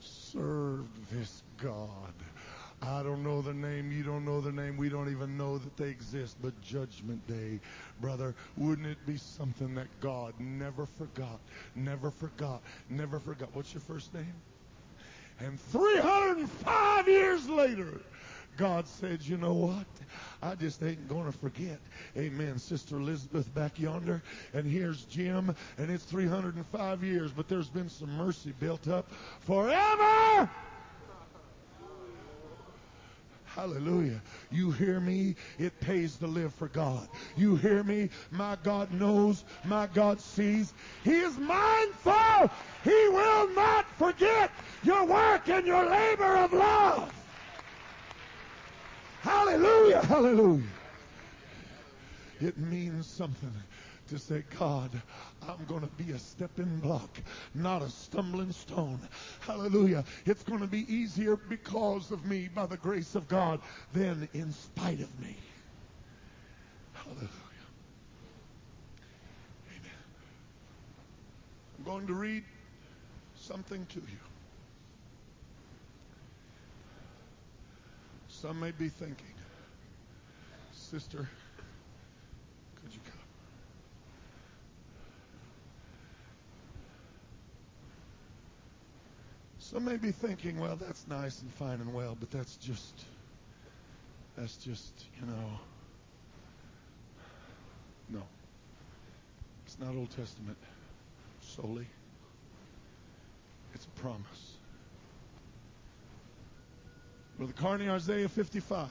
[0.00, 2.12] served this God.
[2.82, 3.92] I don't know their name.
[3.92, 4.76] You don't know their name.
[4.76, 6.36] We don't even know that they exist.
[6.42, 7.60] But Judgment Day,
[8.00, 11.38] brother, wouldn't it be something that God never forgot,
[11.76, 12.60] never forgot,
[12.90, 13.50] never forgot?
[13.52, 14.34] What's your first name?
[15.38, 18.00] And 305 years later,
[18.56, 19.86] God said, you know what?
[20.42, 21.78] I just ain't going to forget.
[22.16, 22.58] Amen.
[22.58, 24.22] Sister Elizabeth back yonder.
[24.52, 25.54] And here's Jim.
[25.78, 30.50] And it's 305 years, but there's been some mercy built up forever.
[33.54, 34.22] Hallelujah.
[34.50, 35.36] You hear me?
[35.58, 37.06] It pays to live for God.
[37.36, 38.08] You hear me?
[38.30, 39.44] My God knows.
[39.64, 40.72] My God sees.
[41.04, 42.50] He is mindful.
[42.82, 44.50] He will not forget
[44.82, 47.12] your work and your labor of love.
[49.22, 50.02] Hallelujah.
[50.04, 50.64] Hallelujah.
[52.40, 53.52] It means something
[54.08, 54.90] to say, God,
[55.48, 57.20] I'm going to be a stepping block,
[57.54, 58.98] not a stumbling stone.
[59.38, 60.04] Hallelujah.
[60.26, 63.60] It's going to be easier because of me, by the grace of God,
[63.92, 65.36] than in spite of me.
[66.92, 67.28] Hallelujah.
[69.68, 70.02] Amen.
[71.78, 72.42] I'm going to read
[73.36, 74.31] something to you.
[78.42, 79.34] Some may be thinking,
[80.72, 81.28] Sister,
[82.82, 83.20] could you come?
[89.60, 93.04] Some may be thinking, well, that's nice and fine and well, but that's just,
[94.36, 95.60] that's just, you know,
[98.08, 98.22] no.
[99.66, 100.58] It's not Old Testament
[101.40, 101.86] solely.
[103.72, 104.51] It's a promise.
[107.42, 108.86] Brother Carney, Isaiah 55,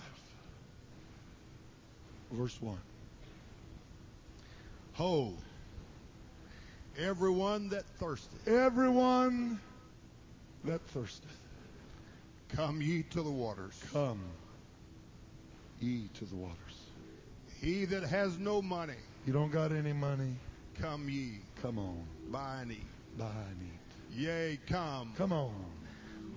[2.34, 2.78] verse 1.
[4.96, 5.36] Ho,
[7.00, 9.58] everyone that thirsteth, Everyone
[10.66, 11.32] that thirsteth,
[12.50, 13.82] come ye to the waters.
[13.94, 14.20] come
[15.80, 16.58] ye to the waters.
[17.62, 18.96] He that has no money,
[19.26, 20.36] You don't got any money?
[20.78, 22.84] come ye, Come on, buy and eat.
[23.18, 24.20] buy and eat.
[24.20, 25.56] Yea, come, Come on,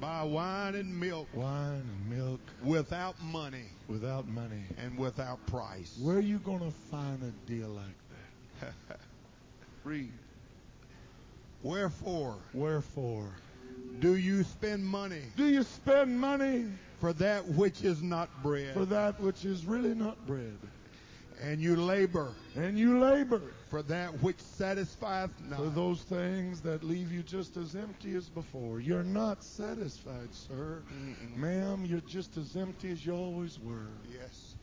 [0.04, 4.64] buy wine and milk wine and milk without money without money.
[4.76, 5.98] and without price.
[6.02, 7.96] Where are you going to find a deal like
[8.60, 8.96] that?
[9.84, 10.12] Read.
[11.62, 13.30] Wherefore Wherefore
[14.00, 16.66] do you spend money do you spend money
[17.00, 20.58] for that which is not bread, for that which is really not bread?
[21.44, 25.58] And you labor And you labor for that which satisfieth not?
[25.58, 28.80] for those things that leave you just as empty as before.
[28.80, 30.82] You're not satisfied, sir.
[30.92, 31.36] Mm-mm.
[31.36, 33.88] Ma'am, you're just as empty as you always were.
[34.12, 34.54] Yes.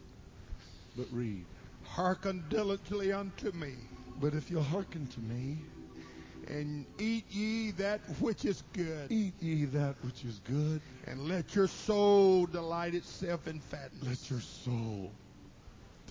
[0.97, 1.45] But read.
[1.84, 3.73] Hearken diligently unto me,
[4.19, 5.57] But if you'll hearken to me,
[6.47, 11.53] and eat ye that which is good, eat ye that which is good, and let
[11.55, 14.03] your soul delight itself in fatness.
[14.07, 15.11] let your soul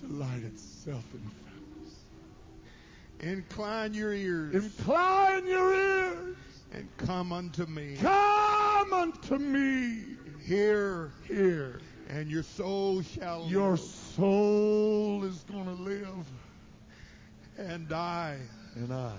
[0.01, 1.95] delight itself in fatness.
[3.19, 6.35] Incline your ears Incline your ears.
[6.73, 7.95] and come unto me.
[8.01, 10.03] Come unto me.
[10.45, 11.79] Hear, Here,
[12.09, 16.25] and your soul shall your live, soul is going to live,
[17.57, 18.37] and I
[18.75, 19.13] and I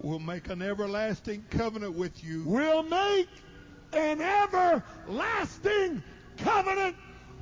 [0.00, 2.44] will make an everlasting covenant with you.
[2.44, 3.28] will make
[3.92, 6.02] an everlasting
[6.36, 6.96] covenant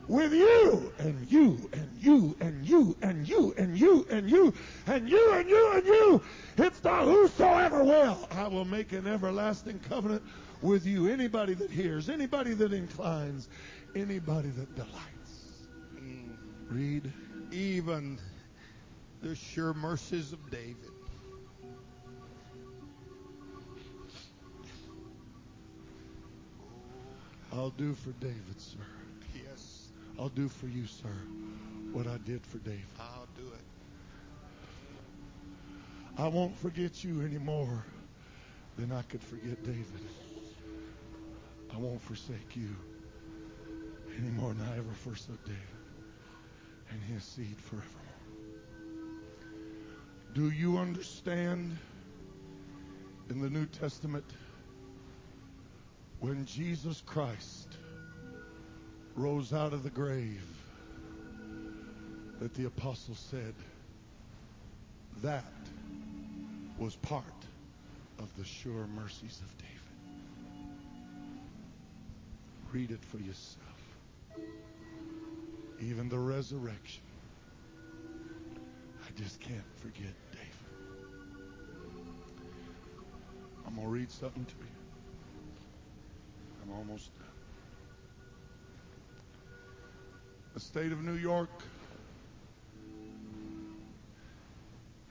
[0.08, 4.54] with you and you and you and you and you and you and you
[4.86, 6.22] and you and you and you.
[6.58, 8.28] It's not whosoever will.
[8.32, 10.22] I will make an everlasting covenant
[10.60, 11.08] with you.
[11.08, 13.48] Anybody that hears, anybody that inclines,
[13.94, 15.66] anybody that delights.
[15.96, 16.34] Mm.
[16.68, 17.12] Read.
[17.52, 18.18] Even
[19.22, 20.76] the sure mercies of David.
[27.52, 28.78] I'll do for David, sir.
[30.18, 31.08] I'll do for you, sir,
[31.92, 32.84] what I did for David.
[32.98, 33.64] I'll do it.
[36.18, 37.84] I won't forget you any more
[38.76, 39.86] than I could forget David.
[41.74, 42.76] I won't forsake you
[44.18, 45.60] any more than I ever forsook David
[46.90, 47.88] and his seed forevermore.
[50.34, 51.76] Do you understand
[53.30, 54.24] in the New Testament
[56.20, 57.71] when Jesus Christ
[59.16, 60.42] rose out of the grave
[62.40, 63.54] that the apostle said
[65.22, 65.44] that
[66.78, 67.24] was part
[68.18, 69.70] of the sure mercies of David.
[72.72, 73.58] Read it for yourself.
[75.80, 77.02] Even the resurrection.
[79.04, 80.48] I just can't forget David.
[83.66, 84.66] I'm going to read something to you.
[86.62, 87.31] I'm almost done.
[90.54, 91.48] The state of New York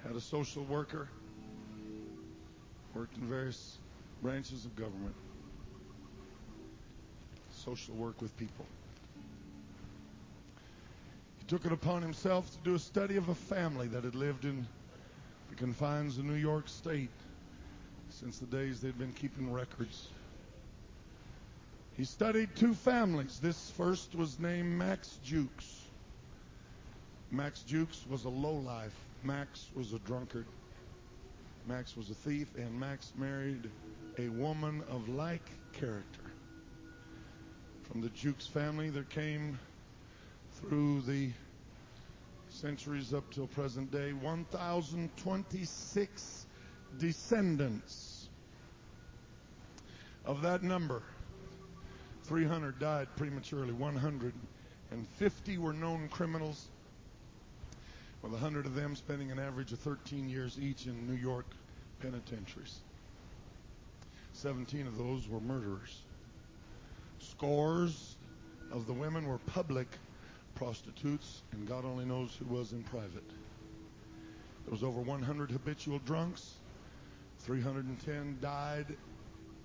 [0.06, 1.08] had a social worker,
[2.94, 3.78] worked in various
[4.22, 5.16] branches of government,
[7.50, 8.68] social work with people.
[11.40, 14.46] He took it upon himself to do a study of a family that had lived
[14.46, 14.68] in
[15.50, 17.10] the confines of New York State
[18.10, 20.10] since the days they'd been keeping records.
[22.02, 23.40] He studied two families.
[23.40, 25.82] This first was named Max Jukes.
[27.30, 28.98] Max Jukes was a lowlife.
[29.24, 30.48] Max was a drunkard.
[31.68, 33.70] Max was a thief, and Max married
[34.18, 36.24] a woman of like character.
[37.84, 39.60] From the Jukes family, there came
[40.54, 41.30] through the
[42.50, 46.48] centuries up till present day, 1,026
[46.98, 48.28] descendants.
[50.26, 51.04] Of that number,
[52.32, 56.70] 300 died prematurely, 150 were known criminals,
[58.22, 61.46] with 100 of them spending an average of 13 years each in New York
[62.00, 62.80] penitentiaries.
[64.32, 66.04] 17 of those were murderers.
[67.20, 68.16] Scores
[68.72, 69.90] of the women were public
[70.56, 73.30] prostitutes, and God only knows who was in private.
[74.64, 76.54] There was over 100 habitual drunks.
[77.40, 78.86] 310 died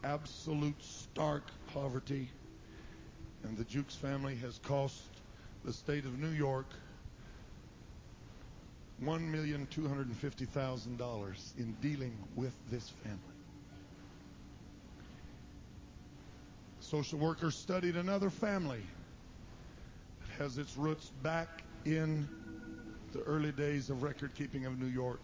[0.02, 2.28] absolute stark poverty.
[3.44, 5.02] And the Jukes family has cost
[5.64, 6.66] the state of New York
[9.02, 13.20] $1,250,000 in dealing with this family.
[16.80, 18.80] Social workers studied another family
[20.20, 22.26] that has its roots back in
[23.12, 25.20] the early days of record keeping of New York.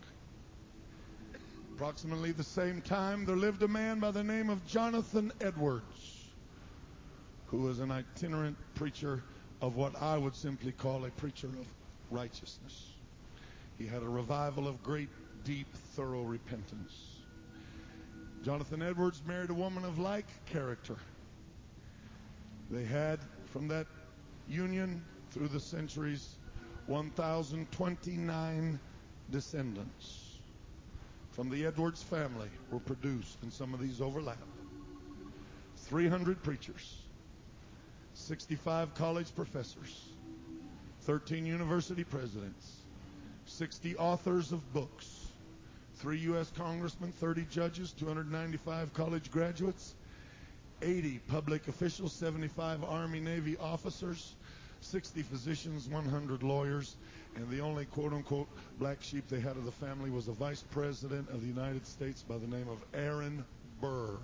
[1.74, 6.11] Approximately the same time, there lived a man by the name of Jonathan Edwards,
[7.52, 9.22] who was an itinerant preacher
[9.60, 11.66] of what I would simply call a preacher of
[12.10, 12.94] righteousness.
[13.78, 15.10] He had a revival of great,
[15.44, 17.18] deep, thorough repentance.
[18.42, 20.96] Jonathan Edwards married a woman of like character.
[22.70, 23.20] They had,
[23.52, 23.86] from that
[24.48, 26.38] union through the centuries,
[26.86, 28.80] 1,029
[29.30, 30.38] descendants
[31.32, 34.38] from the Edwards family were produced, and some of these overlap.
[35.76, 37.01] 300 preachers,
[38.22, 40.08] 65 college professors,
[41.02, 42.82] 13 university presidents,
[43.46, 45.26] 60 authors of books,
[45.96, 46.52] 3 U.S.
[46.56, 49.94] congressmen, 30 judges, 295 college graduates,
[50.82, 54.34] 80 public officials, 75 Army Navy officers,
[54.80, 56.96] 60 physicians, 100 lawyers,
[57.34, 60.64] and the only quote unquote black sheep they had of the family was a vice
[60.70, 63.44] president of the United States by the name of Aaron
[63.80, 64.16] Burr,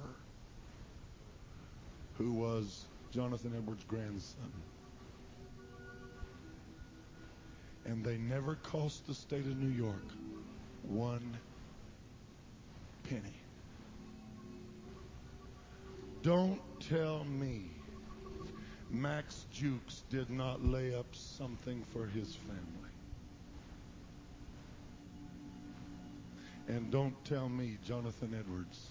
[2.16, 4.52] who was Jonathan Edwards' grandson.
[7.84, 10.04] And they never cost the state of New York
[10.82, 11.36] one
[13.04, 13.34] penny.
[16.22, 17.70] Don't tell me
[18.90, 22.88] Max Jukes did not lay up something for his family.
[26.68, 28.88] And don't tell me Jonathan Edwards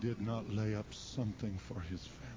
[0.00, 2.27] did not lay up something for his family.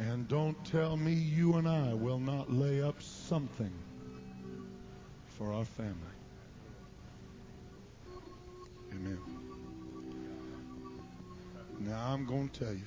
[0.00, 3.70] And don't tell me you and I will not lay up something
[5.36, 5.94] for our family.
[8.92, 9.18] Amen.
[11.80, 12.80] Now I'm going to tell you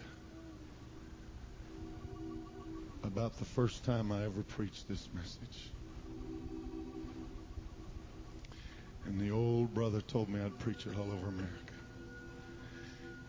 [3.03, 5.69] about the first time I ever preached this message.
[9.05, 11.73] And the old brother told me I'd preach it all over America.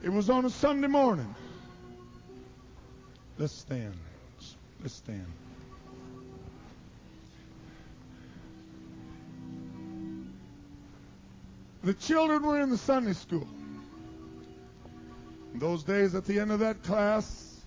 [0.03, 1.35] It was on a Sunday morning.
[3.37, 3.95] Let's stand.
[4.81, 5.27] Let's stand.
[11.83, 13.47] The children were in the Sunday school.
[15.53, 17.61] In those days, at the end of that class,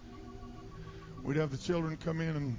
[1.24, 2.58] we'd have the children come in and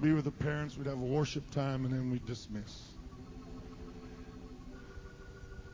[0.00, 0.76] be with the parents.
[0.76, 2.82] We'd have a worship time, and then we'd dismiss.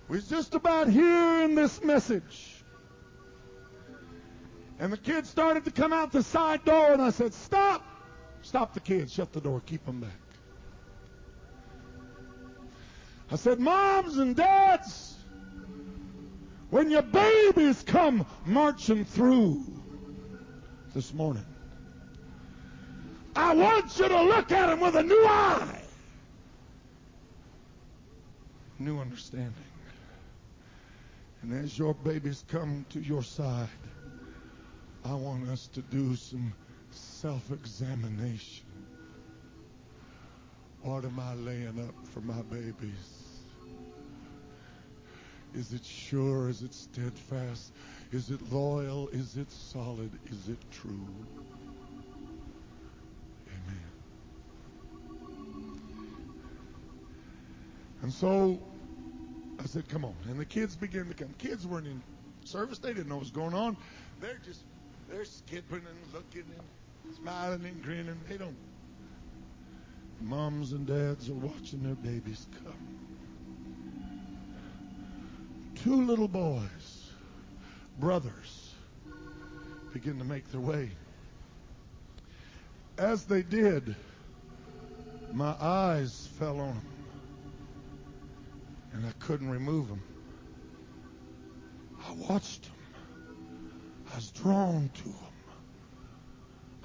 [0.09, 2.56] We're just about hearing this message.
[4.79, 7.85] And the kids started to come out the side door, and I said, Stop!
[8.43, 9.13] Stop the kids.
[9.13, 9.61] Shut the door.
[9.67, 10.11] Keep them back.
[13.31, 15.17] I said, Moms and dads,
[16.71, 19.65] when your babies come marching through
[20.95, 21.45] this morning,
[23.35, 25.83] I want you to look at them with a new eye,
[28.79, 29.53] new understanding.
[31.43, 33.69] And as your babies come to your side,
[35.07, 36.53] I want us to do some
[36.91, 38.67] self examination.
[40.83, 43.27] What am I laying up for my babies?
[45.55, 46.49] Is it sure?
[46.49, 47.73] Is it steadfast?
[48.11, 49.09] Is it loyal?
[49.09, 50.11] Is it solid?
[50.29, 51.07] Is it true?
[53.49, 53.81] Amen.
[58.03, 58.61] And so
[59.61, 60.17] I said, come on.
[60.29, 61.33] And the kids began to come.
[61.39, 62.03] Kids weren't in
[62.45, 62.79] service.
[62.79, 63.77] They didn't know what was going on.
[64.21, 64.63] They're just,
[65.09, 68.21] they're skipping and looking and smiling and grinning.
[68.29, 68.57] They don't.
[70.21, 72.75] Moms and dads are watching their babies come.
[75.77, 77.11] Two little boys,
[78.01, 78.75] brothers,
[79.93, 80.91] begin to make their way.
[82.99, 83.95] As they did,
[85.33, 86.87] my eyes fell on them
[88.95, 90.03] And I couldn't remove them.
[92.09, 92.76] I watched him.
[94.17, 95.15] I was drawn to him.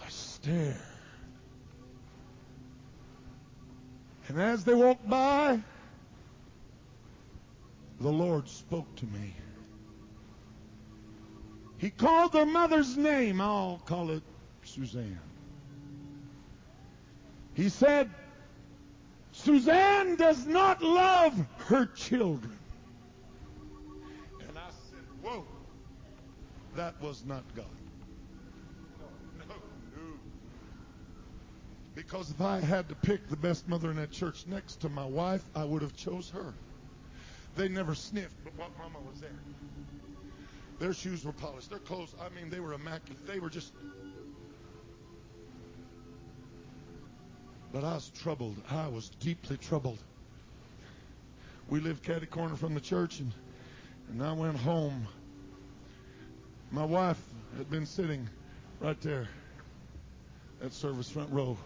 [0.03, 0.75] I stared.
[4.27, 5.61] And as they walked by,
[8.01, 9.33] the Lord spoke to me.
[11.77, 13.39] He called their mother's name.
[13.39, 14.23] I'll call it
[14.65, 15.17] Suzanne.
[17.53, 18.09] He said,
[19.31, 21.33] Suzanne does not love
[21.67, 22.59] her children.
[24.41, 25.45] And I said, Whoa,
[26.75, 27.65] that was not God.
[29.39, 29.55] No, no.
[31.95, 35.05] Because if I had to pick the best mother in that church next to my
[35.05, 36.53] wife, I would have chose her.
[37.55, 39.29] They never sniffed, but what mama was there.
[40.79, 41.69] Their shoes were polished.
[41.69, 43.27] Their clothes, I mean, they were immaculate.
[43.27, 43.73] They were just.
[47.71, 48.55] But I was troubled.
[48.69, 49.99] I was deeply troubled.
[51.69, 53.31] We lived catty corner from the church, and,
[54.09, 55.07] and I went home.
[56.71, 57.21] My wife
[57.57, 58.29] had been sitting
[58.79, 59.27] right there
[60.63, 61.57] at service front row.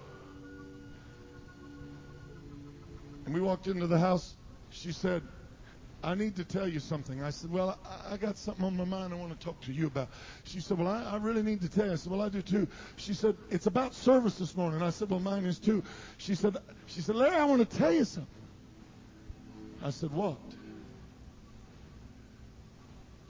[3.25, 4.33] And we walked into the house.
[4.71, 5.21] She said,
[6.03, 7.21] I need to tell you something.
[7.21, 9.71] I said, Well, I, I got something on my mind I want to talk to
[9.71, 10.09] you about.
[10.43, 11.91] She said, Well, I, I really need to tell you.
[11.91, 12.67] I said, Well, I do too.
[12.95, 14.81] She said, It's about service this morning.
[14.81, 15.83] I said, Well, mine is too.
[16.17, 16.57] She said,
[16.87, 18.27] She said, Larry, I want to tell you something.
[19.83, 20.37] I said, What?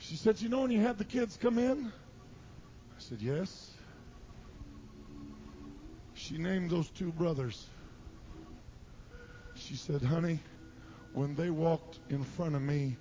[0.08, 1.88] She said, You know when you had the kids come in?
[1.88, 3.72] I said, Yes.
[6.14, 7.66] She named those two brothers.
[9.56, 10.40] She said, Honey,
[11.14, 12.98] when they walked in front of me,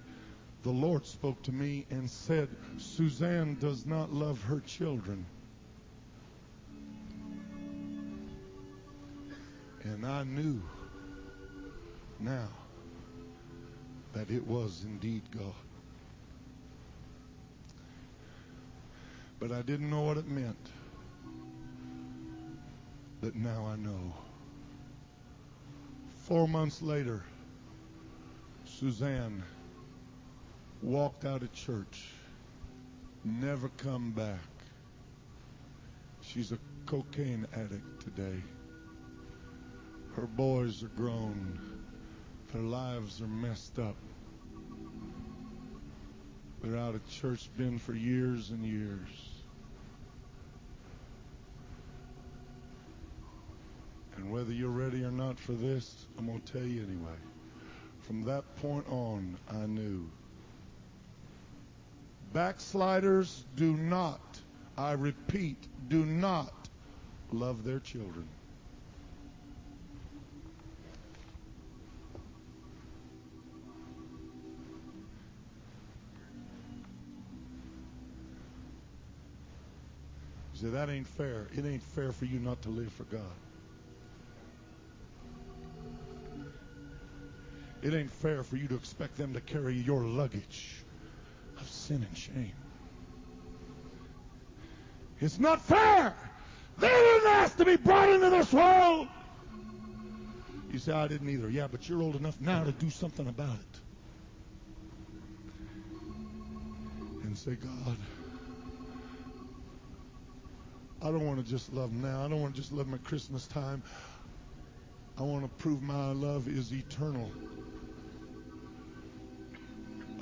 [0.62, 2.48] the Lord spoke to me and said,
[2.78, 5.26] Suzanne does not love her children.
[9.82, 10.62] And I knew
[12.18, 12.48] now
[14.14, 15.52] that it was indeed God.
[19.46, 20.70] But I didn't know what it meant.
[23.20, 24.14] But now I know.
[26.22, 27.22] Four months later,
[28.64, 29.42] Suzanne
[30.80, 32.06] walked out of church,
[33.22, 34.38] never come back.
[36.22, 38.42] She's a cocaine addict today.
[40.16, 41.60] Her boys are grown.
[42.50, 43.96] Their lives are messed up.
[46.62, 49.33] They're out of church, been for years and years.
[54.24, 57.18] And whether you're ready or not for this, I'm going to tell you anyway.
[58.00, 60.08] From that point on, I knew.
[62.32, 64.40] Backsliders do not,
[64.78, 66.54] I repeat, do not
[67.32, 68.26] love their children.
[80.54, 81.48] You say, that ain't fair.
[81.54, 83.20] It ain't fair for you not to live for God.
[87.84, 90.82] It ain't fair for you to expect them to carry your luggage
[91.60, 92.54] of sin and shame.
[95.20, 96.14] It's not fair.
[96.78, 99.06] They didn't ask to be brought into this world.
[100.72, 101.50] You say, I didn't either.
[101.50, 103.80] Yeah, but you're old enough now to do something about it.
[107.24, 107.96] And say, God,
[111.02, 112.24] I don't want to just love now.
[112.24, 113.82] I don't want to just love my Christmas time.
[115.18, 117.30] I want to prove my love is eternal.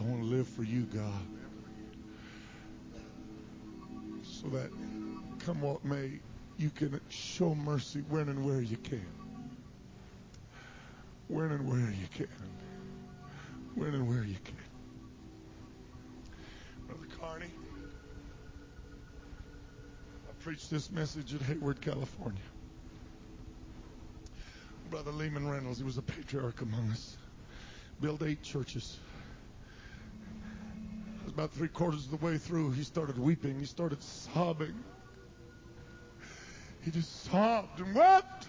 [0.03, 1.27] I want to live for you, God.
[4.25, 4.71] So that
[5.39, 6.19] come what may,
[6.59, 9.07] you can show mercy when and where you can.
[11.29, 12.27] When and where you can.
[13.77, 14.57] When and where you can.
[16.89, 17.51] Brother Carney,
[20.29, 22.43] I preached this message at Hayward, California.
[24.91, 27.17] Brother Lehman Reynolds, he was a patriarch among us,
[28.01, 28.99] built eight churches
[31.35, 33.59] about three quarters of the way through, he started weeping.
[33.59, 34.75] He started sobbing.
[36.83, 38.47] He just sobbed and wept.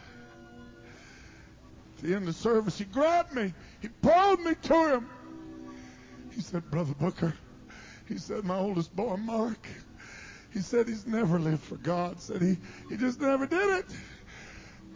[1.97, 3.53] At the end of the service, he grabbed me.
[3.81, 5.09] He pulled me to him.
[6.31, 7.33] He said, Brother Booker,
[8.07, 9.65] he said, my oldest boy, Mark,
[10.51, 12.19] he said he's never lived for God.
[12.19, 12.57] Said he,
[12.89, 13.85] he just never did it.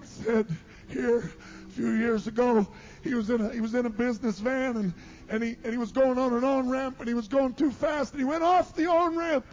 [0.04, 0.48] Said
[0.90, 2.68] here a few years ago,
[3.04, 4.94] he was in a, he was in a business van and
[5.30, 7.72] and he, and he was going on an on ramp and he was going too
[7.72, 9.46] fast and he went off the on ramp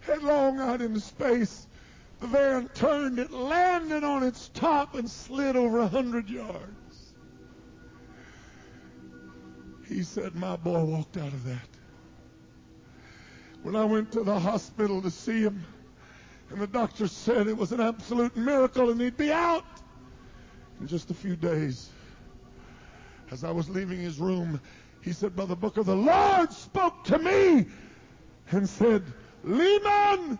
[0.00, 1.66] headlong out into space.
[2.20, 7.14] The van turned, it landed on its top and slid over a hundred yards.
[9.86, 11.68] He said, My boy walked out of that.
[13.62, 15.64] When I went to the hospital to see him,
[16.50, 19.64] and the doctor said it was an absolute miracle and he'd be out
[20.80, 21.88] in just a few days.
[23.30, 24.60] As I was leaving his room,
[25.02, 27.66] he said, Brother Booker, the Lord spoke to me
[28.50, 29.04] and said,
[29.44, 30.38] Lehman,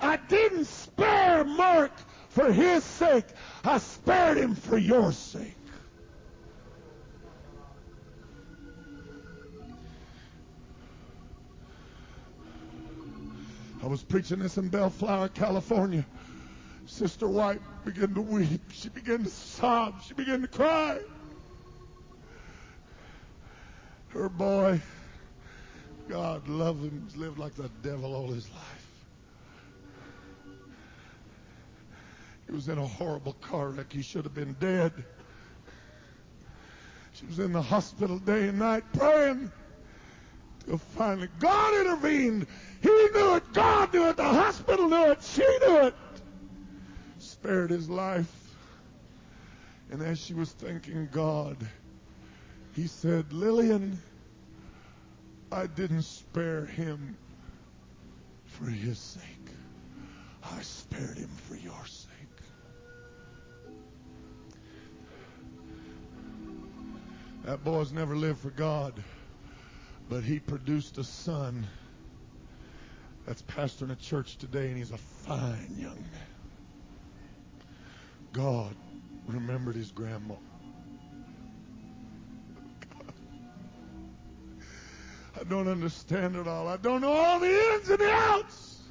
[0.00, 1.92] I didn't spare Mark
[2.28, 3.26] for his sake.
[3.64, 5.56] I spared him for your sake.
[13.82, 16.06] I was preaching this in Bellflower, California.
[16.86, 18.60] Sister White began to weep.
[18.72, 20.02] She began to sob.
[20.02, 21.00] She began to cry.
[24.12, 24.80] Her boy,
[26.08, 28.86] God loved him, He's lived like the devil all his life.
[32.46, 33.92] He was in a horrible car wreck.
[33.92, 34.92] He should have been dead.
[37.12, 39.52] She was in the hospital day and night praying.
[40.66, 42.48] Till finally God intervened.
[42.82, 43.52] He knew it.
[43.52, 44.16] God knew it.
[44.16, 45.22] The hospital knew it.
[45.22, 45.94] She knew it.
[47.18, 48.56] Spared his life.
[49.92, 51.56] And as she was thanking God,
[52.74, 54.00] he said, Lillian,
[55.52, 57.16] I didn't spare him
[58.44, 59.24] for his sake.
[60.42, 62.10] I spared him for your sake.
[67.44, 69.02] That boy's never lived for God,
[70.08, 71.66] but he produced a son
[73.26, 76.28] that's pastoring a church today, and he's a fine young man.
[78.32, 78.74] God
[79.26, 80.34] remembered his grandma.
[85.40, 86.68] I don't understand it all.
[86.68, 88.82] I don't know all the ins and the outs.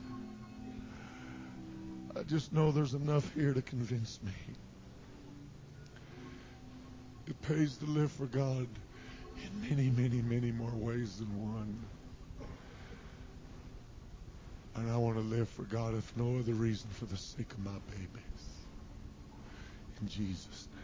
[2.16, 4.32] I just know there's enough here to convince me.
[7.28, 8.68] It pays to live for God
[9.38, 11.80] in many, many, many more ways than one.
[14.76, 17.60] And I want to live for God if no other reason for the sake of
[17.60, 18.66] my babies.
[20.02, 20.79] In Jesus' name.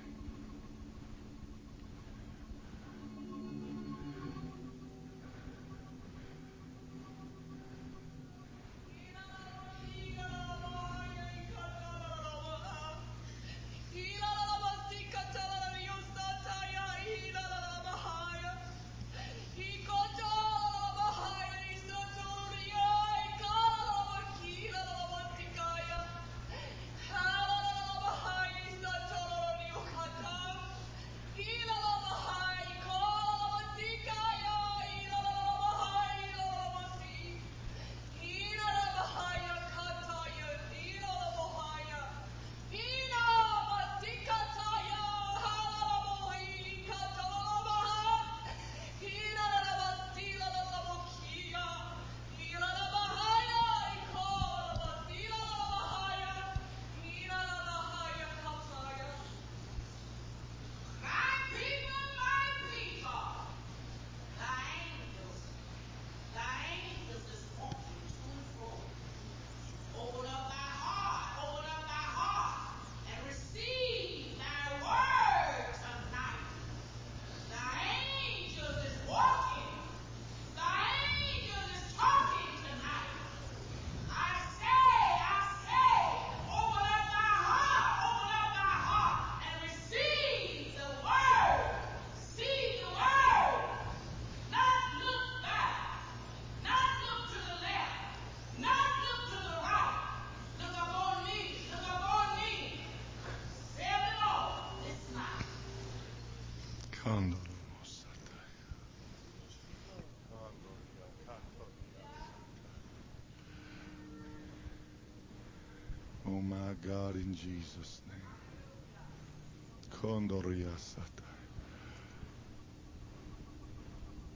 [116.56, 118.22] My God, in Jesus' name.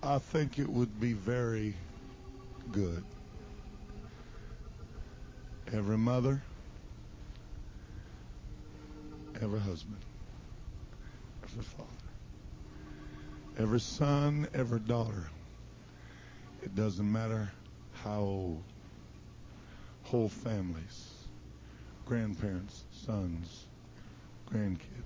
[0.01, 1.75] I think it would be very
[2.71, 3.03] good.
[5.71, 6.41] Every mother,
[9.41, 9.99] every husband,
[11.43, 11.87] every father,
[13.57, 15.29] every son, every daughter.
[16.63, 17.51] It doesn't matter
[18.03, 18.63] how old.
[20.03, 21.18] Whole families,
[22.09, 23.67] grandparents, sons,
[24.51, 24.98] grandkids